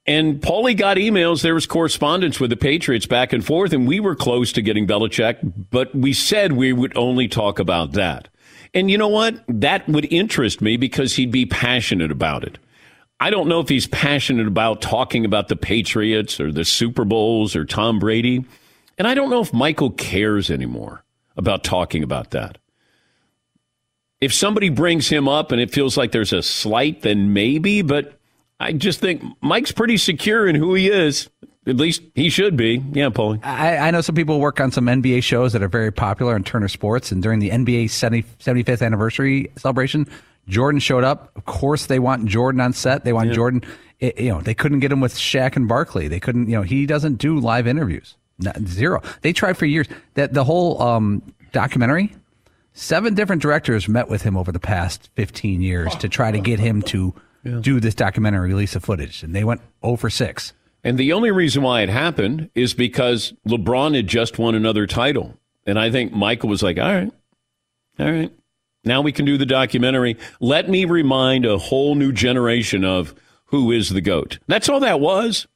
[0.05, 1.42] And Paulie got emails.
[1.42, 4.87] There was correspondence with the Patriots back and forth, and we were close to getting
[4.87, 5.38] Belichick,
[5.70, 8.28] but we said we would only talk about that.
[8.74, 9.42] And you know what?
[9.48, 12.58] That would interest me because he'd be passionate about it.
[13.20, 17.54] I don't know if he's passionate about talking about the Patriots or the Super Bowls
[17.54, 18.44] or Tom Brady.
[18.98, 21.04] And I don't know if Michael cares anymore
[21.37, 22.58] about talking about that.
[24.20, 28.18] If somebody brings him up and it feels like there's a slight, then maybe, but
[28.61, 31.28] I just think Mike's pretty secure in who he is.
[31.66, 32.83] At least he should be.
[32.92, 33.44] Yeah, Paulie.
[33.44, 36.42] I, I know some people work on some NBA shows that are very popular on
[36.42, 40.09] Turner Sports, and during the NBA 70, 75th anniversary celebration,
[40.48, 41.31] Jordan showed up.
[41.37, 43.05] Of course, they want Jordan on set.
[43.05, 43.35] They want Yeah.
[43.35, 43.62] Jordan.
[44.01, 46.09] It, you know, they couldn't get him with Shaq and Barkley.
[46.09, 46.48] They couldn't.
[46.48, 48.16] You know, he doesn't do live interviews.
[48.40, 49.01] Not, zero.
[49.20, 49.87] They tried for years.
[50.14, 51.22] That the whole um,
[51.53, 52.12] documentary.
[52.75, 56.59] Seven different directors met with him over the past 15 years to try to get
[56.59, 57.14] him to
[57.61, 60.55] do this documentary release of footage, and they went over six.
[60.85, 65.38] And the only reason why it happened is because LeBron had just won another title.
[65.64, 67.12] And I think Michael was like, all right,
[67.99, 68.33] all right,
[68.85, 70.16] now we can do the documentary.
[70.40, 73.14] Let me remind a whole new generation of
[73.47, 74.38] who is the GOAT.
[74.49, 75.47] That's all that was.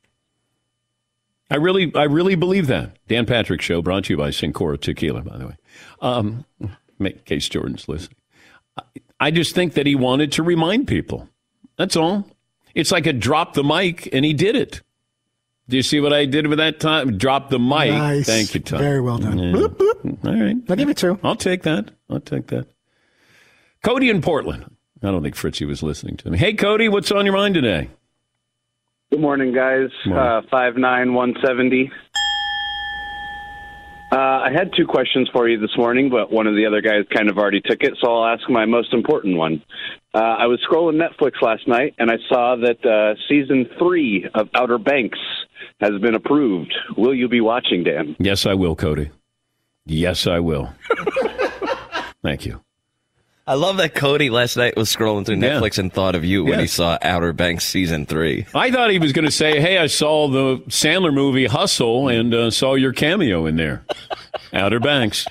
[1.51, 2.97] I really, I really believe that.
[3.09, 5.57] Dan Patrick Show brought to you by Cincoro Tequila, by the way.
[6.01, 6.45] Um,
[7.01, 8.17] in case Jordan's listening.
[9.19, 11.29] I just think that he wanted to remind people.
[11.77, 12.29] That's all.
[12.75, 14.83] It's like a drop the mic, and he did it.
[15.69, 17.19] Do you see what I did with that time?
[17.19, 17.91] Drop the mic.
[17.91, 18.27] Nice.
[18.27, 18.79] Thank you, Tom.
[18.79, 19.39] Very well done.
[19.39, 19.53] Yeah.
[19.53, 20.25] Bloop, bloop.
[20.25, 20.57] All right.
[20.69, 21.19] I'll give it two.
[21.25, 21.91] I'll take that.
[22.09, 22.69] I'll take that.
[23.83, 24.65] Cody in Portland.
[25.03, 26.39] I don't think Fritzy was listening to me.
[26.39, 27.91] Hey, Cody, what's on your mind today?
[29.11, 29.91] Good morning, guys.
[30.11, 31.91] Uh, five nine one seventy.
[34.13, 37.05] Uh, I had two questions for you this morning, but one of the other guys
[37.13, 39.63] kind of already took it, so I'll ask my most important one.
[40.15, 44.49] Uh, I was scrolling Netflix last night, and I saw that uh, season three of
[44.55, 45.19] Outer Banks
[45.81, 46.75] has been approved.
[46.97, 48.17] Will you be watching, Dan?
[48.19, 49.11] Yes, I will, Cody.
[49.85, 50.73] Yes, I will.
[52.23, 52.61] Thank you.
[53.49, 55.61] I love that Cody last night was scrolling through Yeah.
[55.61, 56.61] Netflix and thought of you when Yeah.
[56.63, 58.45] he saw Outer Banks season three.
[58.53, 62.35] I thought he was going to say, "Hey, I saw the Sandler movie Hustle and
[62.35, 63.85] uh, saw your cameo in there,
[64.53, 65.27] Outer Banks."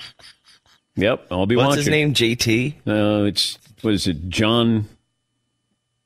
[0.96, 1.70] Yep, I'll be What's watching.
[1.72, 2.14] What's his name?
[2.14, 2.74] JT.
[2.88, 4.88] Uh, it's what is it, John?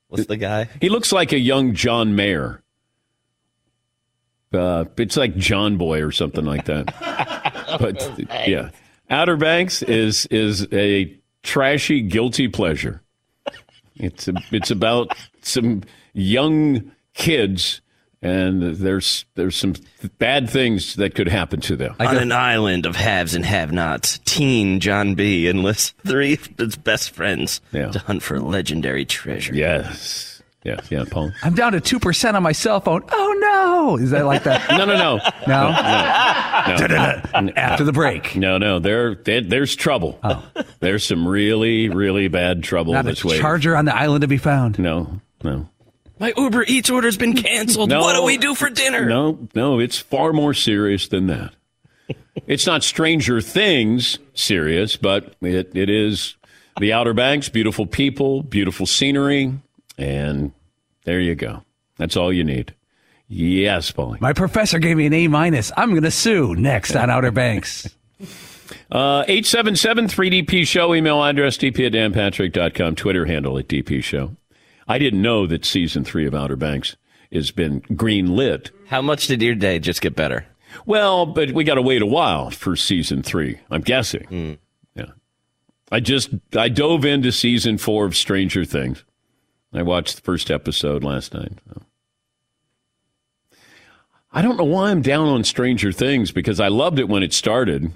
[0.08, 0.68] What's the guy?
[0.82, 2.64] He looks like a young John Mayer.
[4.52, 6.86] Uh, it's like John Boy or something like that.
[7.80, 8.70] but yeah,
[9.10, 13.02] Outer Banks is is a trashy, guilty pleasure.
[13.96, 15.84] It's a, it's about some
[16.14, 17.82] young kids,
[18.22, 19.76] and there's there's some
[20.18, 21.96] bad things that could happen to them.
[22.00, 25.48] On an island of haves and have-nots, teen John B.
[25.48, 29.54] enlists three of his best friends to hunt for a legendary treasure.
[29.54, 30.29] Yes.
[30.64, 31.32] Yeah, yeah, Paul.
[31.42, 33.04] I'm down to two percent on my cell phone.
[33.12, 33.98] Oh no!
[34.04, 34.70] Is that like that?
[34.78, 35.72] No, no, no, No?
[35.72, 37.42] no.
[37.42, 37.52] no.
[37.56, 38.36] After the break.
[38.36, 40.20] No, no, there, there there's trouble.
[40.24, 40.44] Oh.
[40.82, 43.40] There's some really, really bad trouble Not a way.
[43.40, 44.78] charger on the island to be found.
[44.80, 45.70] No, no.
[46.20, 47.90] My Uber Eats order's been canceled.
[47.90, 48.02] No.
[48.02, 49.06] What do we do for dinner?
[49.06, 51.54] No, no, it's far more serious than that.
[52.46, 56.36] it's not Stranger Things serious, but it, it is
[56.82, 59.54] the Outer Banks, beautiful people, beautiful scenery,
[60.00, 60.52] and
[61.04, 61.64] there you go.
[61.98, 62.74] That's all you need.
[63.28, 64.20] Yes, Paulie.
[64.20, 65.72] My professor gave me an A minus.
[65.78, 67.88] I'm going to sue next on Outer Banks.
[68.92, 74.36] Uh, 877-3DP Show, email address dp at danpatrick.com, Twitter handle at DP Show.
[74.88, 76.96] I didn't know that season three of Outer Banks
[77.32, 78.72] has been green lit.
[78.88, 80.46] How much did your day just get better?
[80.86, 84.24] Well, but we got to wait a while for season three, I'm guessing.
[84.24, 84.54] Hmm.
[84.96, 85.12] Yeah.
[85.92, 89.04] I just, I dove into season four of Stranger Things.
[89.74, 91.54] I watched the first episode last night.
[94.32, 97.34] I don't know why I'm down on Stranger Things because I loved it when it
[97.34, 97.92] started.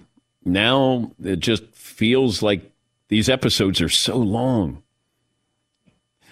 [0.46, 2.72] Now it just feels like
[3.08, 4.82] these episodes are so long.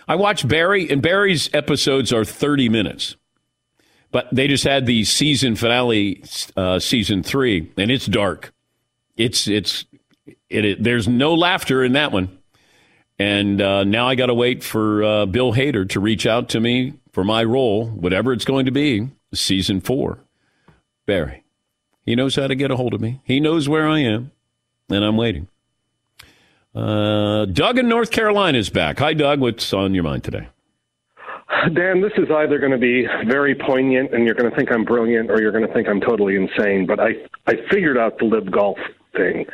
[0.07, 3.15] I watched Barry, and Barry's episodes are 30 minutes.
[4.11, 6.23] But they just had the season finale,
[6.57, 8.53] uh, season three, and it's dark.
[9.15, 9.85] It's it's
[10.49, 12.37] it, it there's no laughter in that one,
[13.21, 16.59] and uh, now I got to wait for uh, Bill Hader to reach out to
[16.59, 20.17] me for my role, whatever it's going to be, season four.
[21.05, 21.43] Barry,
[22.03, 23.21] he knows how to get a hold of me.
[23.23, 24.31] He knows where I am,
[24.89, 25.47] and I'm waiting.
[26.73, 28.97] Uh, Doug in North Carolina is back.
[28.97, 29.39] Hi, Doug.
[29.39, 30.47] What's on your mind today?
[31.73, 34.83] Dan, this is either going to be very poignant and you're going to think I'm
[34.83, 37.09] brilliant or you're going to think I'm totally insane, but I,
[37.45, 38.79] I figured out the LIV golf
[39.15, 39.45] thing.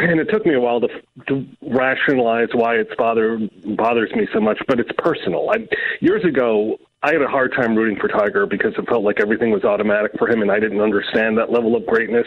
[0.00, 0.88] And it took me a while to,
[1.26, 3.38] to rationalize why it's bother,
[3.76, 5.50] bothers me so much, but it's personal.
[5.50, 5.66] I,
[6.00, 9.50] years ago, I had a hard time rooting for Tiger because it felt like everything
[9.50, 12.26] was automatic for him, and I didn't understand that level of greatness.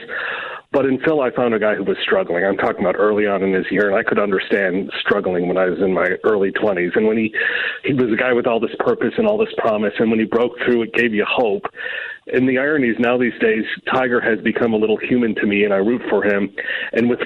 [0.71, 2.45] But in Phil, I found a guy who was struggling.
[2.45, 5.65] I'm talking about early on in his year, and I could understand struggling when I
[5.65, 6.95] was in my early 20s.
[6.95, 7.35] And when he
[7.83, 10.25] he was a guy with all this purpose and all this promise, and when he
[10.25, 11.63] broke through, it gave you hope.
[12.31, 15.65] And the irony is now these days, Tiger has become a little human to me,
[15.65, 16.49] and I root for him.
[16.93, 17.19] And with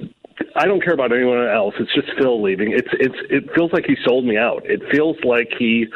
[0.56, 1.76] I don't care about anyone else.
[1.80, 2.72] It's just Phil leaving.
[2.74, 4.64] It's it's it feels like he sold me out.
[4.66, 5.88] It feels like he,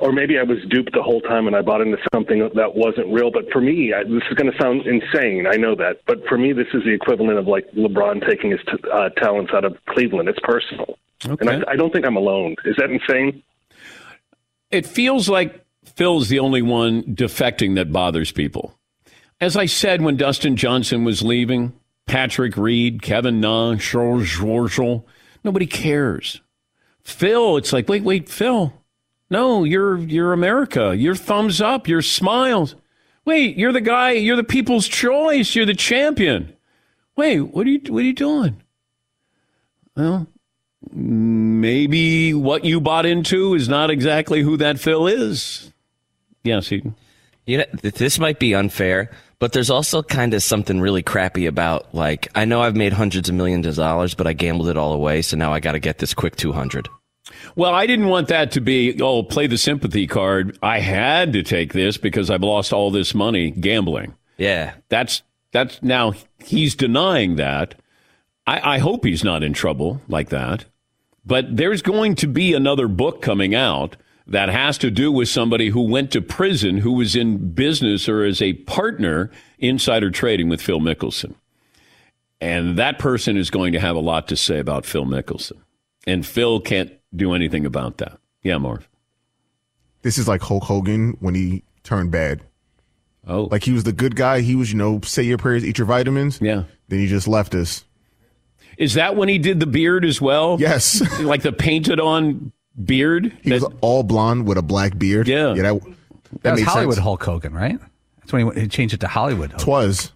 [0.00, 3.12] or maybe I was duped the whole time and I bought into something that wasn't
[3.12, 3.30] real.
[3.30, 5.46] But for me, I, this is going to sound insane.
[5.46, 8.60] I know that, but for me, this is the equivalent of like LeBron taking his
[8.66, 10.28] t- uh, talents out of Cleveland.
[10.28, 11.46] It's personal, Okay.
[11.54, 12.56] and I, I don't think I'm alone.
[12.64, 13.42] Is that insane?
[14.70, 15.64] It feels like
[15.96, 18.76] Phil's the only one defecting that bothers people.
[19.40, 21.72] As I said when Dustin Johnson was leaving,
[22.06, 25.04] Patrick Reed, Kevin Na, Charles Schwartzel,
[25.42, 26.40] nobody cares.
[27.02, 28.72] Phil, it's like, wait, wait, Phil.
[29.30, 30.94] No, you're you're America.
[30.96, 32.76] You're thumbs up, your smiles.
[33.24, 36.54] Wait, you're the guy, you're the people's choice, you're the champion.
[37.16, 38.62] Wait, what are you what are you doing?
[39.96, 40.26] Well,
[40.92, 45.72] maybe what you bought into is not exactly who that Phil is.
[46.42, 46.94] Yes, Eden.
[47.46, 51.94] You know, this might be unfair, but there's also kind of something really crappy about
[51.94, 54.92] like I know I've made hundreds of millions of dollars, but I gambled it all
[54.92, 56.88] away, so now I got to get this quick 200.
[57.56, 60.58] Well, I didn't want that to be, oh, play the sympathy card.
[60.62, 64.14] I had to take this because I've lost all this money gambling.
[64.36, 64.74] Yeah.
[64.88, 65.22] That's,
[65.52, 66.14] that's now
[66.44, 67.76] he's denying that.
[68.46, 70.66] I, I hope he's not in trouble like that.
[71.24, 73.96] But there's going to be another book coming out
[74.26, 78.24] that has to do with somebody who went to prison, who was in business or
[78.24, 81.34] as a partner, insider trading with Phil Mickelson.
[82.40, 85.58] And that person is going to have a lot to say about Phil Mickelson.
[86.06, 88.18] And Phil can't do anything about that.
[88.42, 88.88] Yeah, Marv.
[90.02, 92.42] This is like Hulk Hogan when he turned bad.
[93.26, 93.48] Oh.
[93.50, 94.40] Like he was the good guy.
[94.40, 96.40] He was, you know, say your prayers, eat your vitamins.
[96.40, 96.64] Yeah.
[96.88, 97.84] Then he just left us.
[98.76, 100.56] Is that when he did the beard as well?
[100.60, 101.00] Yes.
[101.20, 102.52] like the painted on
[102.82, 103.36] beard?
[103.42, 105.28] He was all blonde with a black beard.
[105.28, 105.54] Yeah.
[105.54, 107.04] Yeah, that, that, That was Hollywood sense.
[107.04, 107.78] Hulk Hogan, right?
[108.18, 109.50] That's when he, went- he changed it to Hollywood.
[109.52, 109.64] Hogan.
[109.64, 110.12] Twas.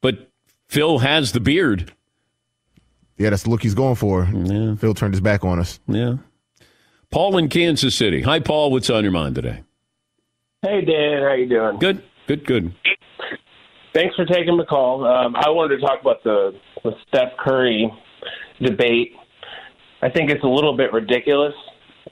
[0.00, 0.30] But
[0.68, 1.92] Phil has the beard.
[3.16, 4.24] Yeah, that's the look he's going for.
[4.32, 4.74] Yeah.
[4.74, 5.78] Phil turned his back on us.
[5.86, 6.16] Yeah.
[7.10, 8.22] Paul in Kansas City.
[8.22, 8.72] Hi, Paul.
[8.72, 9.62] What's on your mind today?
[10.62, 11.78] Hey Dan, how you doing?
[11.78, 12.74] Good, good, good.
[13.94, 15.06] Thanks for taking the call.
[15.06, 17.92] Um, I wanted to talk about the, the Steph Curry
[18.60, 19.12] debate.
[20.04, 21.54] I think it's a little bit ridiculous.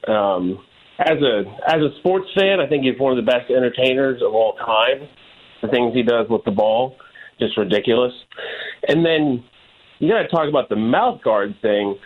[0.08, 0.64] Um,
[0.98, 4.34] as a as a sports fan, I think he's one of the best entertainers of
[4.34, 5.06] all time.
[5.60, 6.96] The things he does with the ball,
[7.38, 8.12] just ridiculous.
[8.88, 9.44] And then
[9.98, 11.96] you got to talk about the mouth guard thing.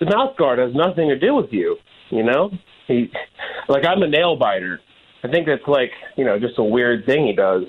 [0.00, 1.76] The mouth guard has nothing to do with you.
[2.10, 2.50] You know,
[2.86, 3.10] he
[3.68, 4.80] like I'm a nail biter.
[5.24, 7.62] I think that's like you know just a weird thing he does.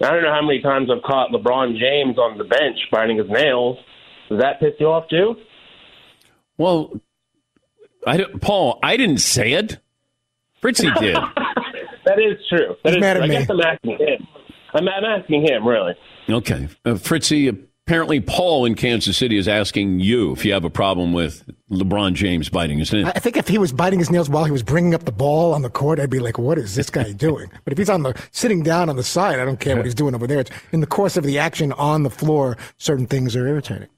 [0.00, 3.28] I don't know how many times I've caught LeBron James on the bench biting his
[3.28, 3.78] nails.
[4.28, 5.34] Does that piss you off too?
[6.60, 7.00] Well,
[8.06, 9.78] I don't, Paul, I didn't say it.
[10.60, 11.16] Fritzy did.
[11.16, 12.76] That is true.
[12.84, 13.22] That He's is mad true.
[13.22, 13.38] at I me.
[13.38, 14.26] guess I'm asking him.
[14.74, 15.94] I'm, I'm asking him really.
[16.28, 16.68] Okay.
[16.84, 21.14] Uh, Fritzy, apparently Paul in Kansas City is asking you if you have a problem
[21.14, 23.06] with LeBron James biting his nails.
[23.06, 25.12] I I think if he was biting his nails while he was bringing up the
[25.12, 27.88] ball on the court, I'd be like, "What is this guy doing?" But if he's
[27.88, 30.40] on the sitting down on the side, I don't care what he's doing over there.
[30.40, 33.88] It's in the course of the action on the floor, certain things are irritating.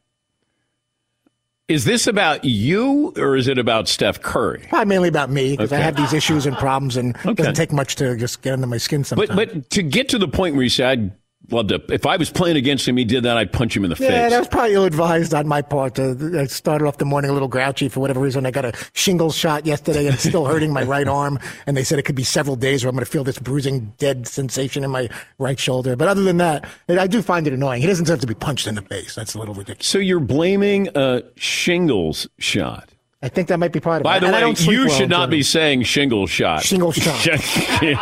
[1.73, 4.67] Is this about you or is it about Steph Curry?
[4.69, 7.73] Probably mainly about me because I have these issues and problems, and it doesn't take
[7.73, 9.31] much to just get under my skin sometimes.
[9.31, 11.11] But but to get to the point where you said, I'd
[11.51, 13.91] love to, if I was playing against him, he did that, I'd punch him in
[13.91, 14.17] the Yeah, face.
[14.17, 15.99] Yeah, that was probably ill-advised on my part.
[15.99, 18.47] Uh, I started off the morning a little grouchy for whatever reason.
[18.47, 21.39] I got a shingles shot yesterday, and it's still hurting my right arm.
[21.67, 23.93] And they said it could be several days where I'm going to feel this bruising,
[23.99, 25.97] dead sensation in my right shoulder.
[25.97, 27.81] But other than that, I do find it annoying.
[27.83, 29.15] He doesn't have to be punched in the face.
[29.15, 29.87] That's a little ridiculous.
[29.87, 32.89] So you're blaming a shingles shot.
[33.25, 34.21] I think that might be part of By it.
[34.21, 36.63] the And way, you well should not be saying shingle shot.
[36.65, 37.25] Shingle shot.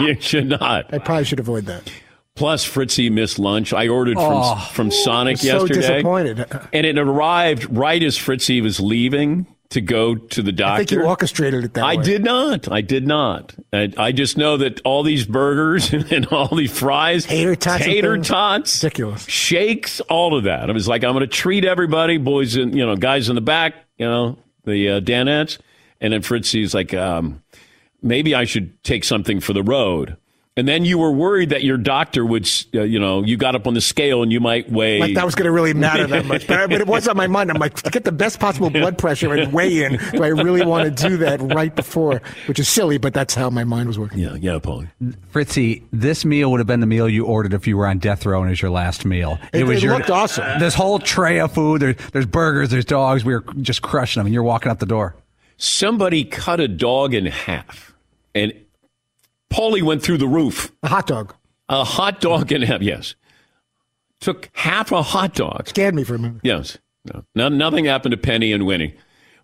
[0.01, 0.93] you should not.
[0.95, 1.91] I probably should avoid that.
[2.37, 3.73] Plus, Fritzy missed lunch.
[3.73, 5.75] I ordered from Oh, from Sonic so yesterday.
[5.81, 6.47] disappointed.
[6.73, 10.73] And it arrived right as Fritzy was leaving to go to the doctor.
[10.75, 11.91] I think you orchestrated it that way.
[11.93, 12.03] I way.
[12.03, 12.73] did not.
[12.73, 13.55] I did not.
[13.73, 18.19] I, I just know that all these burgers and all these fries, Tater tots tater
[18.19, 19.25] tots, Ridiculous.
[19.29, 20.71] shakes, all of that.
[20.71, 23.41] I was like, I'm going to treat everybody, boys and you know, guys in the
[23.41, 25.59] back, you know, the uh, Danettes,
[26.01, 27.43] and then Fritzy's like, um,
[28.03, 30.17] maybe I should take something for the road.
[30.57, 33.69] And then you were worried that your doctor would, uh, you know, you got up
[33.69, 34.99] on the scale and you might weigh.
[34.99, 36.47] Like that was going to really matter that much.
[36.49, 37.51] But, but it was on my mind.
[37.51, 40.85] I'm like, get the best possible blood pressure and weigh in, do I really want
[40.97, 42.21] to do that right before?
[42.47, 44.19] Which is silly, but that's how my mind was working.
[44.19, 44.89] Yeah, yeah, Paulie.
[45.31, 48.27] Fritzy, this meal would have been the meal you ordered if you were on death
[48.27, 49.39] row and it was your last meal.
[49.53, 50.59] It- was it your, looked awesome.
[50.59, 51.81] This whole tray of food.
[51.81, 52.71] There, there's burgers.
[52.71, 53.25] There's dogs.
[53.25, 55.15] We were just crushing them, and you're walking out the door.
[55.59, 57.95] Somebody cut a dog in half,
[58.35, 58.53] and
[59.53, 60.73] Paulie went through the roof.
[60.83, 61.35] A hot dog.
[61.69, 62.83] A hot dog in half.
[62.83, 63.15] Yes,
[64.21, 65.69] took half a hot dog.
[65.69, 66.41] Scared me for a minute.
[66.43, 66.79] Yes.
[67.05, 68.95] No, no, nothing happened to Penny and Winnie.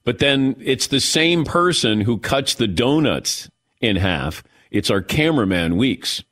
[0.05, 3.51] But then it's the same person who cuts the donuts
[3.81, 4.43] in half.
[4.71, 6.23] It's our cameraman, Weeks.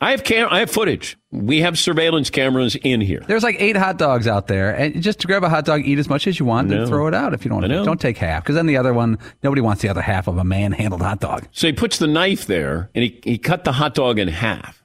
[0.00, 1.16] I have cam- I have footage.
[1.32, 3.24] We have surveillance cameras in here.
[3.26, 6.08] There's like eight hot dogs out there, and just grab a hot dog, eat as
[6.08, 7.62] much as you want, and throw it out if you don't.
[7.68, 10.44] Don't take half, because then the other one, nobody wants the other half of a
[10.44, 11.48] man-handled hot dog.
[11.50, 14.82] So he puts the knife there and he, he cut the hot dog in half.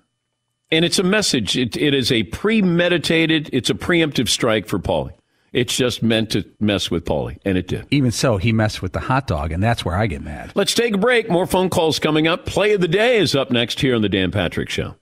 [0.72, 1.56] And it's a message.
[1.56, 5.14] It, it is a premeditated, it's a preemptive strike for Paulie.
[5.52, 7.86] It's just meant to mess with Paulie, and it did.
[7.92, 10.52] Even so, he messed with the hot dog, and that's where I get mad.
[10.56, 11.30] Let's take a break.
[11.30, 12.48] More phone calls coming up.
[12.48, 14.96] Play of the day is up next here on The Dan Patrick Show.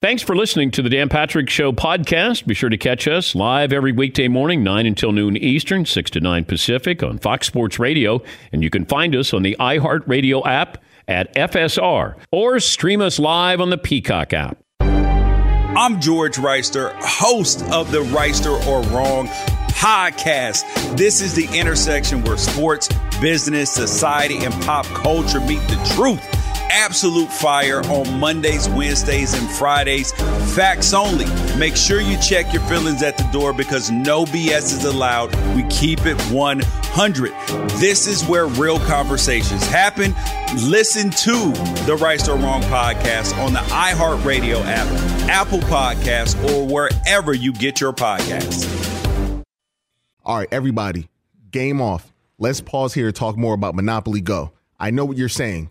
[0.00, 2.46] Thanks for listening to the Dan Patrick Show podcast.
[2.46, 6.20] Be sure to catch us live every weekday morning, 9 until noon Eastern, 6 to
[6.20, 8.22] 9 Pacific on Fox Sports Radio.
[8.52, 13.60] And you can find us on the iHeartRadio app at FSR or stream us live
[13.60, 14.62] on the Peacock app.
[14.78, 19.26] I'm George Wrighster, host of the Wrighster or Wrong
[19.70, 20.96] podcast.
[20.96, 22.88] This is the intersection where sports,
[23.20, 26.37] business, society, and pop culture meet the truth.
[26.70, 30.12] Absolute fire on Mondays, Wednesdays, and Fridays.
[30.54, 31.26] Facts only.
[31.58, 35.34] Make sure you check your feelings at the door because no BS is allowed.
[35.54, 37.32] We keep it 100.
[37.78, 40.14] This is where real conversations happen.
[40.68, 41.52] Listen to
[41.86, 44.86] the Right or Wrong podcast on the iHeartRadio app,
[45.28, 48.66] Apple Podcasts, or wherever you get your podcasts.
[50.24, 51.08] All right, everybody,
[51.50, 52.12] game off.
[52.38, 54.52] Let's pause here to talk more about Monopoly Go.
[54.78, 55.70] I know what you're saying.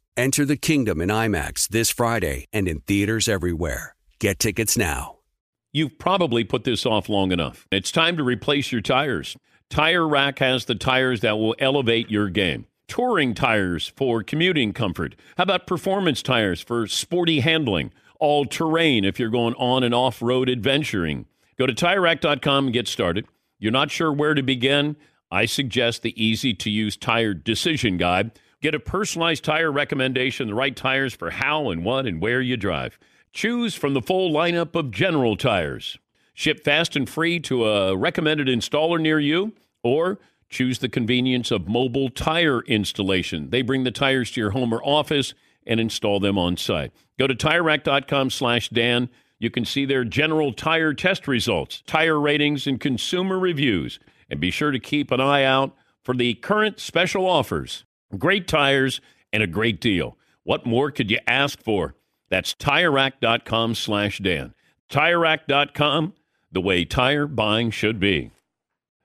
[0.21, 3.95] Enter the kingdom in IMAX this Friday and in theaters everywhere.
[4.19, 5.15] Get tickets now.
[5.73, 7.67] You've probably put this off long enough.
[7.71, 9.35] It's time to replace your tires.
[9.71, 12.67] Tire Rack has the tires that will elevate your game.
[12.87, 15.15] Touring tires for commuting comfort.
[15.37, 17.91] How about performance tires for sporty handling?
[18.19, 21.25] All terrain if you're going on and off road adventuring.
[21.57, 23.25] Go to tirerack.com and get started.
[23.57, 24.97] You're not sure where to begin?
[25.31, 28.29] I suggest the easy to use tire decision guide.
[28.61, 32.57] Get a personalized tire recommendation, the right tires for how and what and where you
[32.57, 32.99] drive.
[33.33, 35.97] Choose from the full lineup of general tires.
[36.35, 41.67] Ship fast and free to a recommended installer near you, or choose the convenience of
[41.67, 43.49] mobile tire installation.
[43.49, 45.33] They bring the tires to your home or office
[45.65, 46.91] and install them on site.
[47.17, 49.09] Go to TireRack.com slash Dan.
[49.39, 53.99] You can see their general tire test results, tire ratings, and consumer reviews.
[54.29, 57.85] And be sure to keep an eye out for the current special offers.
[58.17, 59.01] Great tires
[59.33, 60.17] and a great deal.
[60.43, 61.95] What more could you ask for?
[62.29, 64.53] That's TireRack.com slash Dan.
[64.89, 66.13] TireRack.com,
[66.51, 68.31] the way tire buying should be.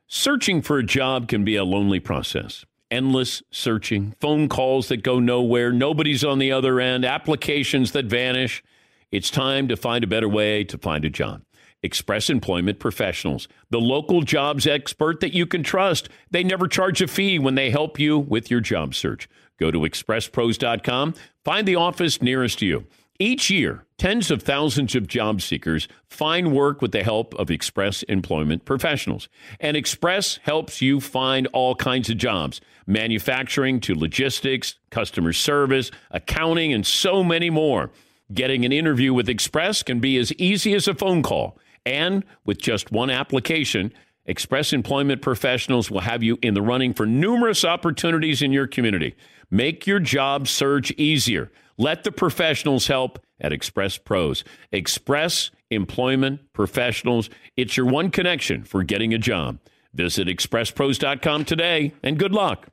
[0.06, 2.64] Searching for a job can be a lonely process.
[2.90, 8.62] Endless searching, phone calls that go nowhere, nobody's on the other end, applications that vanish.
[9.10, 11.42] It's time to find a better way to find a job.
[11.86, 16.10] Express Employment Professionals, the local jobs expert that you can trust.
[16.30, 19.28] They never charge a fee when they help you with your job search.
[19.58, 21.14] Go to expresspros.com,
[21.44, 22.86] find the office nearest to you.
[23.18, 28.02] Each year, tens of thousands of job seekers find work with the help of Express
[28.02, 29.30] Employment Professionals.
[29.58, 36.74] And Express helps you find all kinds of jobs manufacturing to logistics, customer service, accounting,
[36.74, 37.90] and so many more.
[38.34, 41.58] Getting an interview with Express can be as easy as a phone call.
[41.86, 43.92] And with just one application,
[44.26, 49.14] Express Employment Professionals will have you in the running for numerous opportunities in your community.
[49.50, 51.52] Make your job search easier.
[51.78, 54.42] Let the professionals help at Express Pros.
[54.72, 57.30] Express Employment Professionals.
[57.56, 59.60] It's your one connection for getting a job.
[59.94, 62.66] Visit expresspros.com today and good luck.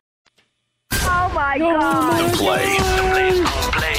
[0.91, 2.31] Oh my God.
[2.31, 2.77] The play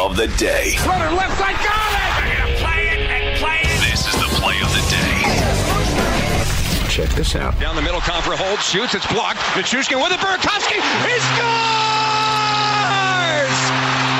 [0.00, 0.74] of the day.
[0.86, 1.83] Runner left side, got
[6.94, 7.58] Check this out.
[7.58, 9.40] Down the middle, Compher holds, shoots, it's blocked.
[9.58, 11.50] Nichushkin with it, Burakovsky, he scores!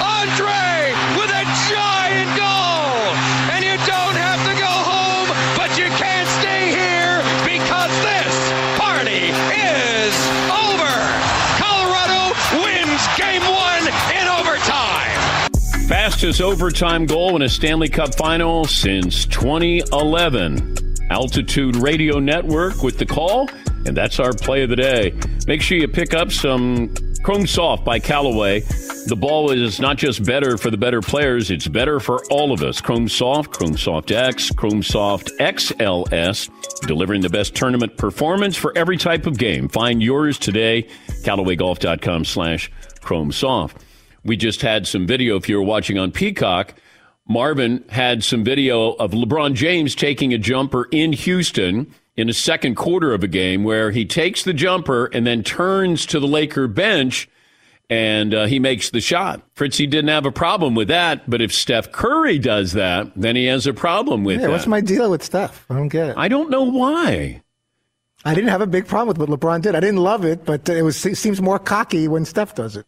[0.03, 3.15] Andre with a giant goal!
[3.55, 8.35] And you don't have to go home, but you can't stay here because this
[8.75, 10.15] party is
[10.51, 10.99] over!
[11.63, 13.87] Colorado wins game one
[14.19, 15.15] in overtime!
[15.87, 20.84] Fastest overtime goal in a Stanley Cup final since 2011.
[21.11, 23.49] Altitude Radio Network with the call,
[23.87, 25.15] and that's our play of the day.
[25.47, 28.61] Make sure you pick up some Chrome Soft by Callaway.
[29.07, 32.63] The ball is not just better for the better players, it's better for all of
[32.63, 32.81] us.
[32.81, 36.51] Chrome Soft, Chrome Soft X, Chrome Soft XLS,
[36.87, 39.69] delivering the best tournament performance for every type of game.
[39.69, 40.89] Find yours today,
[41.23, 43.83] CallawayGolf.com slash Chrome Soft.
[44.25, 46.75] We just had some video, if you're watching on Peacock,
[47.27, 52.75] Marvin had some video of LeBron James taking a jumper in Houston in the second
[52.75, 56.69] quarter of a game where he takes the jumper and then turns to the Laker
[56.69, 57.29] bench
[57.91, 59.43] and uh, he makes the shot.
[59.55, 63.47] Fritzy didn't have a problem with that, but if Steph Curry does that, then he
[63.47, 64.53] has a problem with Yeah, that.
[64.53, 65.67] what's my deal with Steph?
[65.71, 66.15] I don't get it.
[66.17, 67.43] I don't know why.
[68.25, 69.75] I didn't have a big problem with what LeBron did.
[69.75, 72.87] I didn't love it, but it was it seems more cocky when Steph does it.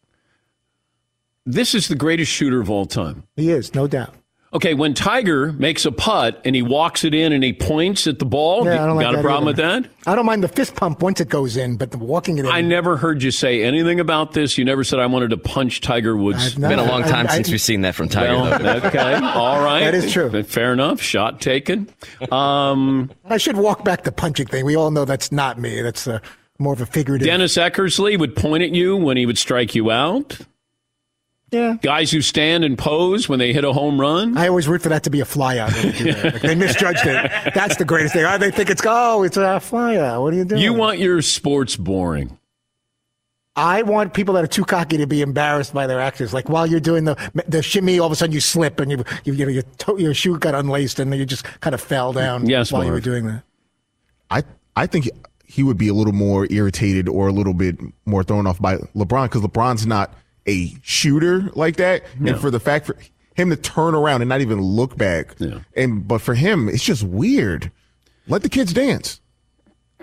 [1.45, 3.25] This is the greatest shooter of all time.
[3.37, 4.15] He is, no doubt.
[4.57, 8.19] Okay, when Tiger makes a putt and he walks it in and he points at
[8.19, 9.63] the ball, Yeah, I you don't like got a problem either.
[9.81, 9.91] with that?
[10.11, 12.51] I don't mind the fist pump once it goes in, but the walking it in.
[12.51, 14.57] I never heard you say anything about this.
[14.57, 16.47] You never said I wanted to punch Tiger Woods.
[16.47, 18.33] It's Been a long time I- I- since we've seen that from Tiger.
[18.33, 18.87] Well, though.
[18.89, 19.81] okay, all right.
[19.81, 20.43] That is true.
[20.43, 21.03] Fair enough.
[21.03, 21.91] Shot taken.
[22.33, 24.65] Um, I should walk back the punching thing.
[24.65, 25.83] We all know that's not me.
[25.83, 26.21] That's uh,
[26.59, 27.27] more of a figurative.
[27.27, 30.39] Dennis Eckersley would point at you when he would strike you out.
[31.53, 31.77] Yeah.
[31.81, 34.37] Guys who stand and pose when they hit a home run.
[34.37, 35.73] I always root for that to be a flyout.
[35.75, 36.33] when they do that.
[36.35, 37.55] Like, they misjudged it.
[37.55, 38.25] That's the greatest thing.
[38.25, 40.23] Oh, they think it's oh, it's a flyout.
[40.23, 40.61] What are you doing?
[40.61, 42.39] You want your sports boring.
[43.59, 46.35] I want people that are too cocky to be embarrassed by their actions.
[46.35, 47.17] Like while you're doing the
[47.49, 49.97] the shimmy, all of a sudden you slip and you, you, you know, your, toe,
[49.97, 52.91] your shoe got unlaced and then you just kind of fell down Yes, while you
[52.93, 53.45] were doing that.
[54.31, 54.43] I
[54.75, 55.09] I think
[55.47, 58.77] he would be a little more irritated or a little bit more thrown off by
[58.95, 60.13] LeBron because LeBron's not
[60.47, 62.33] a shooter like that, No.
[62.33, 62.97] and for the fact for
[63.35, 65.59] him to turn around and not even look back, Yeah.
[65.77, 67.71] and but for him it's just weird.
[68.29, 69.21] Let the kids dance.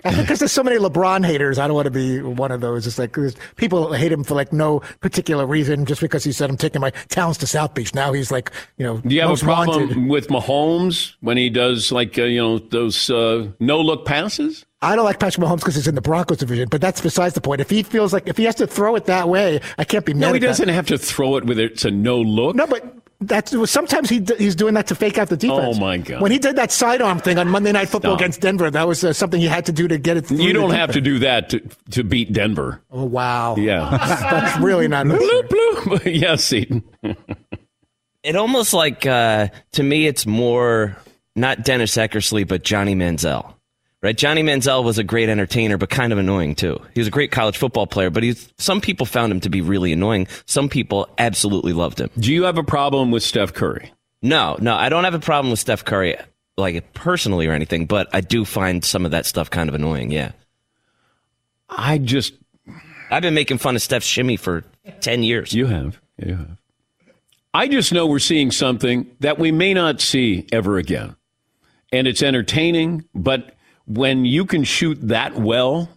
[0.06, 2.60] I think because there's so many LeBron haters, I don't want to be one of
[2.60, 2.86] those.
[2.86, 3.16] It's like
[3.56, 6.90] people hate him for like no particular reason, just because he said I'm taking my
[7.08, 7.94] talents to South Beach.
[7.94, 10.06] Now he's like, you know, Do you have a problem wanted.
[10.10, 14.66] with Mahomes when he does like uh, you know those uh, no look passes?
[14.84, 17.40] I don't like Patrick Mahomes because he's in the Broncos division, but that's besides the
[17.40, 17.60] point.
[17.60, 20.12] If he feels like if he has to throw it that way, I can't be
[20.12, 20.20] mad.
[20.20, 21.72] No, he at doesn't have to throw it with it.
[21.72, 22.54] It's a no look.
[22.54, 25.76] No, but that's sometimes he he's doing that to fake out the defense.
[25.76, 26.20] Oh, my God.
[26.20, 28.20] When he did that sidearm thing on Monday Night Football Stop.
[28.20, 30.26] against Denver, that was uh, something he had to do to get it.
[30.26, 31.60] through You don't have to do that to,
[31.92, 32.82] to beat Denver.
[32.90, 33.56] Oh wow!
[33.56, 33.88] Yeah.
[34.30, 35.06] that's really not.
[35.06, 36.14] bloop, bloop.
[36.20, 36.84] yes, Seton.
[38.22, 40.96] It almost like uh, to me, it's more
[41.36, 43.53] not Dennis Eckersley, but Johnny Manziel.
[44.04, 46.78] Right, Johnny Manziel was a great entertainer, but kind of annoying too.
[46.92, 49.62] He was a great college football player, but he's some people found him to be
[49.62, 50.26] really annoying.
[50.44, 52.10] Some people absolutely loved him.
[52.18, 53.90] Do you have a problem with Steph Curry?
[54.20, 56.16] No, no, I don't have a problem with Steph Curry,
[56.58, 60.10] like personally or anything, but I do find some of that stuff kind of annoying.
[60.10, 60.32] Yeah,
[61.70, 62.34] I just
[63.10, 64.64] I've been making fun of Steph's shimmy for
[65.00, 65.54] ten years.
[65.54, 66.58] You have, you have.
[67.54, 71.16] I just know we're seeing something that we may not see ever again.
[71.90, 73.54] And it's entertaining, but
[73.86, 75.88] when you can shoot that well,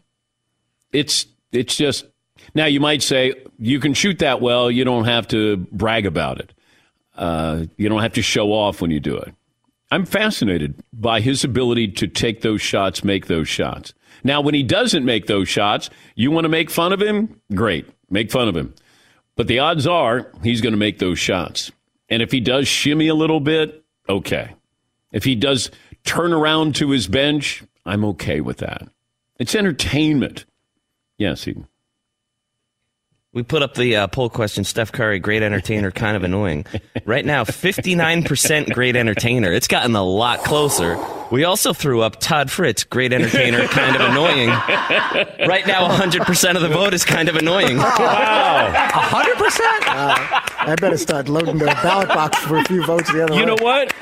[0.92, 2.06] it's it's just
[2.54, 6.40] now you might say you can shoot that well, you don't have to brag about
[6.40, 6.54] it.
[7.16, 9.34] Uh, you don't have to show off when you do it.
[9.90, 13.94] I'm fascinated by his ability to take those shots, make those shots.
[14.24, 17.40] Now, when he doesn't make those shots, you want to make fun of him?
[17.54, 18.74] Great, make fun of him.
[19.36, 21.72] But the odds are he's going to make those shots.
[22.10, 24.56] And if he does shimmy a little bit, okay.
[25.12, 25.72] If he does
[26.04, 28.88] turn around to his bench, I'm okay with that.
[29.40, 30.46] It's entertainment.
[31.18, 31.68] Yes, Eden.
[33.38, 36.66] We put up the uh, poll question Steph Curry, great entertainer, kind of annoying.
[37.06, 39.54] Right now, 59% great entertainer.
[39.54, 40.98] It's gotten a lot closer.
[41.30, 44.50] We also threw up Todd Fritz, great entertainer, kind of annoying.
[45.48, 47.78] Right now, 100% of the vote is kind of annoying.
[47.78, 48.74] Wow.
[48.74, 49.60] 100%?
[49.86, 53.42] Uh, I better start loading the ballot box for a few votes the other You
[53.42, 53.46] way.
[53.46, 53.94] know what?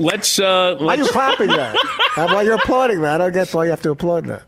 [0.00, 0.38] Let's.
[0.38, 1.76] Uh, Why are you let's clapping that?
[2.12, 3.20] How about you're applauding that?
[3.20, 4.44] I don't get why you have to applaud that.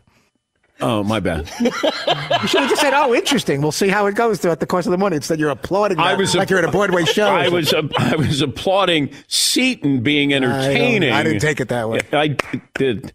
[0.81, 1.49] Oh, my bad.
[1.61, 3.61] You should have just said, "Oh, interesting.
[3.61, 5.99] We'll see how it goes throughout the course of the morning." Instead, you're applauding.
[5.99, 7.27] I was like you're at a Broadway show.
[7.27, 11.11] I was uh, I was applauding Seton being entertaining.
[11.11, 11.99] I didn't take it that way.
[12.11, 12.35] I
[12.73, 13.13] did.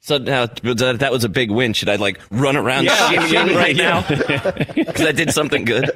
[0.00, 1.72] So now that that was a big win.
[1.72, 2.94] Should I like run around Yeah.
[3.12, 4.02] shimmying right now?
[4.74, 5.90] Because I did something good.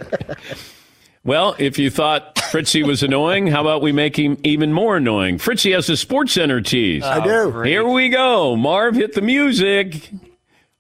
[1.25, 5.39] Well, if you thought Fritzy was annoying, how about we make him even more annoying?
[5.39, 7.05] Fritzy has a Sports Center tease.
[7.05, 7.61] I do.
[7.63, 8.57] Here we go.
[8.57, 10.11] Marv, hit the music.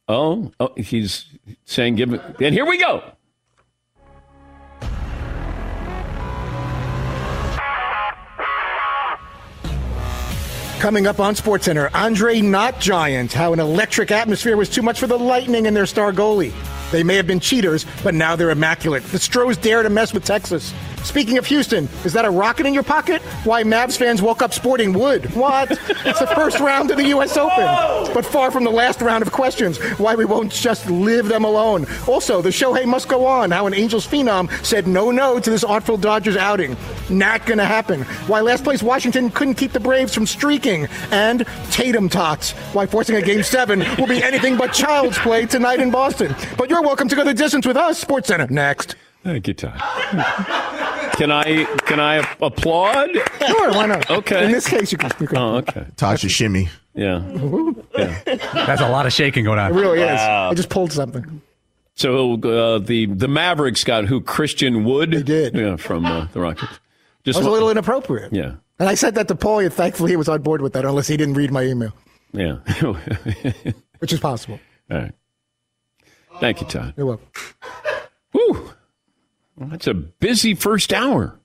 [0.08, 1.26] Oh, oh he's
[1.64, 2.20] saying give it.
[2.40, 3.02] And here we go.
[10.80, 15.06] Coming up on SportsCenter, Andre Not Giant, how an electric atmosphere was too much for
[15.06, 16.52] the Lightning and their star goalie.
[16.90, 19.04] They may have been cheaters, but now they're immaculate.
[19.04, 20.74] The Stros dare to mess with Texas.
[21.04, 23.20] Speaking of Houston, is that a rocket in your pocket?
[23.44, 25.34] Why Mavs fans woke up sporting wood?
[25.34, 25.70] What?
[25.70, 27.36] it's the first round of the U.S.
[27.36, 28.14] Open.
[28.14, 31.86] But far from the last round of questions, why we won't just leave them alone.
[32.06, 35.64] Also, the Shohei must go on, how an Angels phenom said no no to this
[35.64, 36.76] artful Dodgers outing.
[37.10, 38.02] Not gonna happen.
[38.26, 40.86] Why last place Washington couldn't keep the Braves from streaking.
[41.10, 42.52] And Tatum tots.
[42.74, 46.34] Why forcing a game seven will be anything but child's play tonight in Boston.
[46.56, 48.50] But you're welcome to go the distance with us, SportsCenter.
[48.50, 48.96] Next.
[49.22, 49.80] Thank you, Todd.
[51.16, 53.10] Can I can I applaud?
[53.46, 54.10] Sure, why not?
[54.10, 54.44] Okay.
[54.46, 55.10] In this case, you can.
[55.20, 55.38] You can.
[55.38, 55.86] Oh, okay.
[55.96, 56.68] Tasha shimmy.
[56.94, 57.22] Yeah.
[57.96, 58.18] yeah.
[58.52, 59.70] That's a lot of shaking going on.
[59.70, 59.80] It on.
[59.80, 60.48] really Wow.
[60.48, 60.52] is.
[60.52, 61.40] I just pulled something.
[61.94, 65.10] So uh, the the Mavericks got who Christian Wood.
[65.12, 65.54] They did.
[65.54, 66.80] Yeah, from uh, the Rockets.
[67.24, 68.32] That was a little inappropriate.
[68.32, 68.54] Yeah.
[68.78, 71.06] And I said that to Paul, and thankfully he was on board with that, unless
[71.06, 71.92] he didn't read my email,
[72.32, 72.56] Yeah.
[74.00, 74.58] which is possible.
[74.90, 75.12] All right.
[76.40, 76.94] Thank you, Todd.
[76.96, 77.28] You're welcome.
[79.70, 81.38] That's a busy first hour.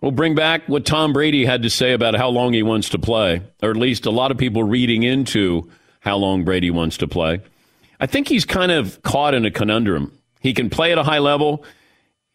[0.00, 2.98] We'll bring back what Tom Brady had to say about how long he wants to
[2.98, 5.70] play, or at least a lot of people reading into
[6.00, 7.40] how long Brady wants to play.
[8.00, 10.16] I think he's kind of caught in a conundrum.
[10.40, 11.64] He can play at a high level.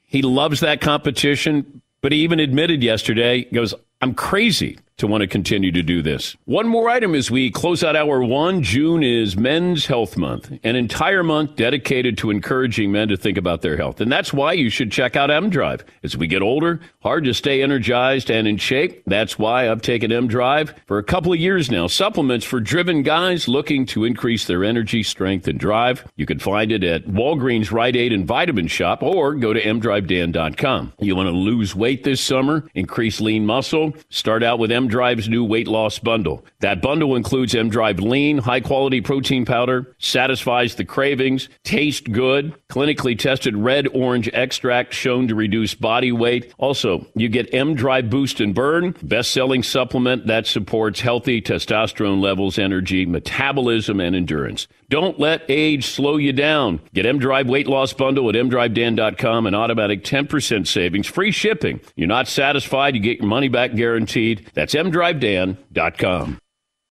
[0.05, 5.21] He loves that competition, but he even admitted yesterday, he goes, I'm crazy to want
[5.21, 6.35] to continue to do this.
[6.45, 8.63] One more item as we close out hour one.
[8.63, 13.61] June is Men's Health Month, an entire month dedicated to encouraging men to think about
[13.61, 14.01] their health.
[14.01, 15.85] And that's why you should check out M Drive.
[16.03, 19.03] As we get older, hard to stay energized and in shape.
[19.05, 21.87] That's why I've taken M Drive for a couple of years now.
[21.87, 26.05] Supplements for driven guys looking to increase their energy, strength, and drive.
[26.15, 30.93] You can find it at Walgreens, Rite Aid, and Vitamin Shoppe, or go to mdrivedan.com.
[30.99, 33.93] You want to lose weight this summer, increase lean muscle?
[34.09, 36.45] Start out with M Drive's new weight loss bundle.
[36.59, 42.55] That bundle includes M Drive Lean, high quality protein powder, satisfies the cravings, tastes good,
[42.69, 46.53] clinically tested red orange extract shown to reduce body weight.
[46.57, 52.21] Also, you get M Drive Boost and Burn, best selling supplement that supports healthy testosterone
[52.21, 54.67] levels, energy, metabolism, and endurance.
[54.89, 56.79] Don't let age slow you down.
[56.93, 61.81] Get M Drive Weight Loss Bundle at mdrivedan.com and automatic 10% savings, free shipping.
[61.95, 64.49] You're not satisfied, you get your money back guaranteed.
[64.53, 66.39] That's mdrivedan.com.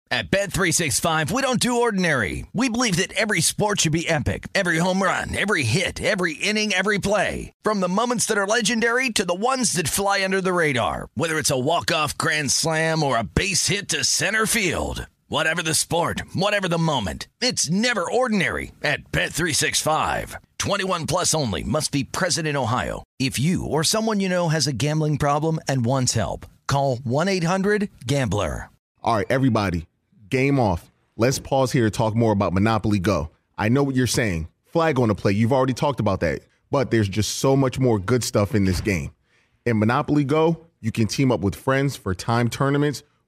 [0.10, 2.46] At Bet365, we don't do ordinary.
[2.52, 4.50] We believe that every sport should be epic.
[4.54, 7.54] Every home run, every hit, every inning, every play.
[7.62, 11.08] From the moments that are legendary to the ones that fly under the radar.
[11.16, 15.08] Whether it's a walk-off grand slam or a base hit to center field.
[15.32, 17.30] Whatever the sport, whatever the moment.
[17.40, 20.36] It's never ordinary at Bet365.
[20.58, 23.02] 21 plus only must be present in Ohio.
[23.18, 28.70] If you or someone you know has a gambling problem and wants help, call 1-800-GAMBLER.
[29.04, 29.86] All right, everybody,
[30.28, 30.92] game off.
[31.16, 33.30] Let's pause here to talk more about Monopoly Go.
[33.58, 34.50] I know what you're saying.
[34.66, 35.32] Flag on the play.
[35.32, 36.42] You've already talked about that.
[36.72, 39.12] But there's just so much more good stuff in this game.
[39.66, 43.04] In Monopoly Go, you can team up with friends for time tournaments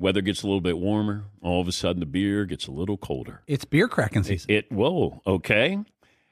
[0.00, 1.24] Weather gets a little bit warmer.
[1.42, 3.42] All of a sudden, the beer gets a little colder.
[3.46, 4.50] It's beer cracking season.
[4.50, 5.78] It, whoa, okay.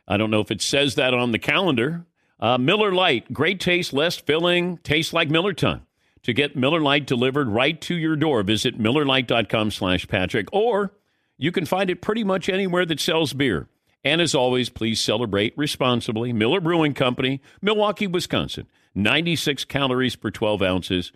[0.09, 2.07] I don't know if it says that on the calendar.
[2.41, 5.83] Uh, Miller Lite, great taste, less filling, tastes like Miller time.
[6.23, 10.93] To get Miller Lite delivered right to your door, visit MillerLite.com slash Patrick, or
[11.37, 13.69] you can find it pretty much anywhere that sells beer.
[14.03, 16.33] And as always, please celebrate responsibly.
[16.33, 18.66] Miller Brewing Company, Milwaukee, Wisconsin.
[18.95, 21.12] 96 calories per 12 ounces.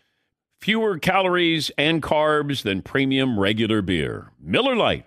[0.63, 4.31] Fewer calories and carbs than premium regular beer.
[4.41, 5.07] Miller Lite.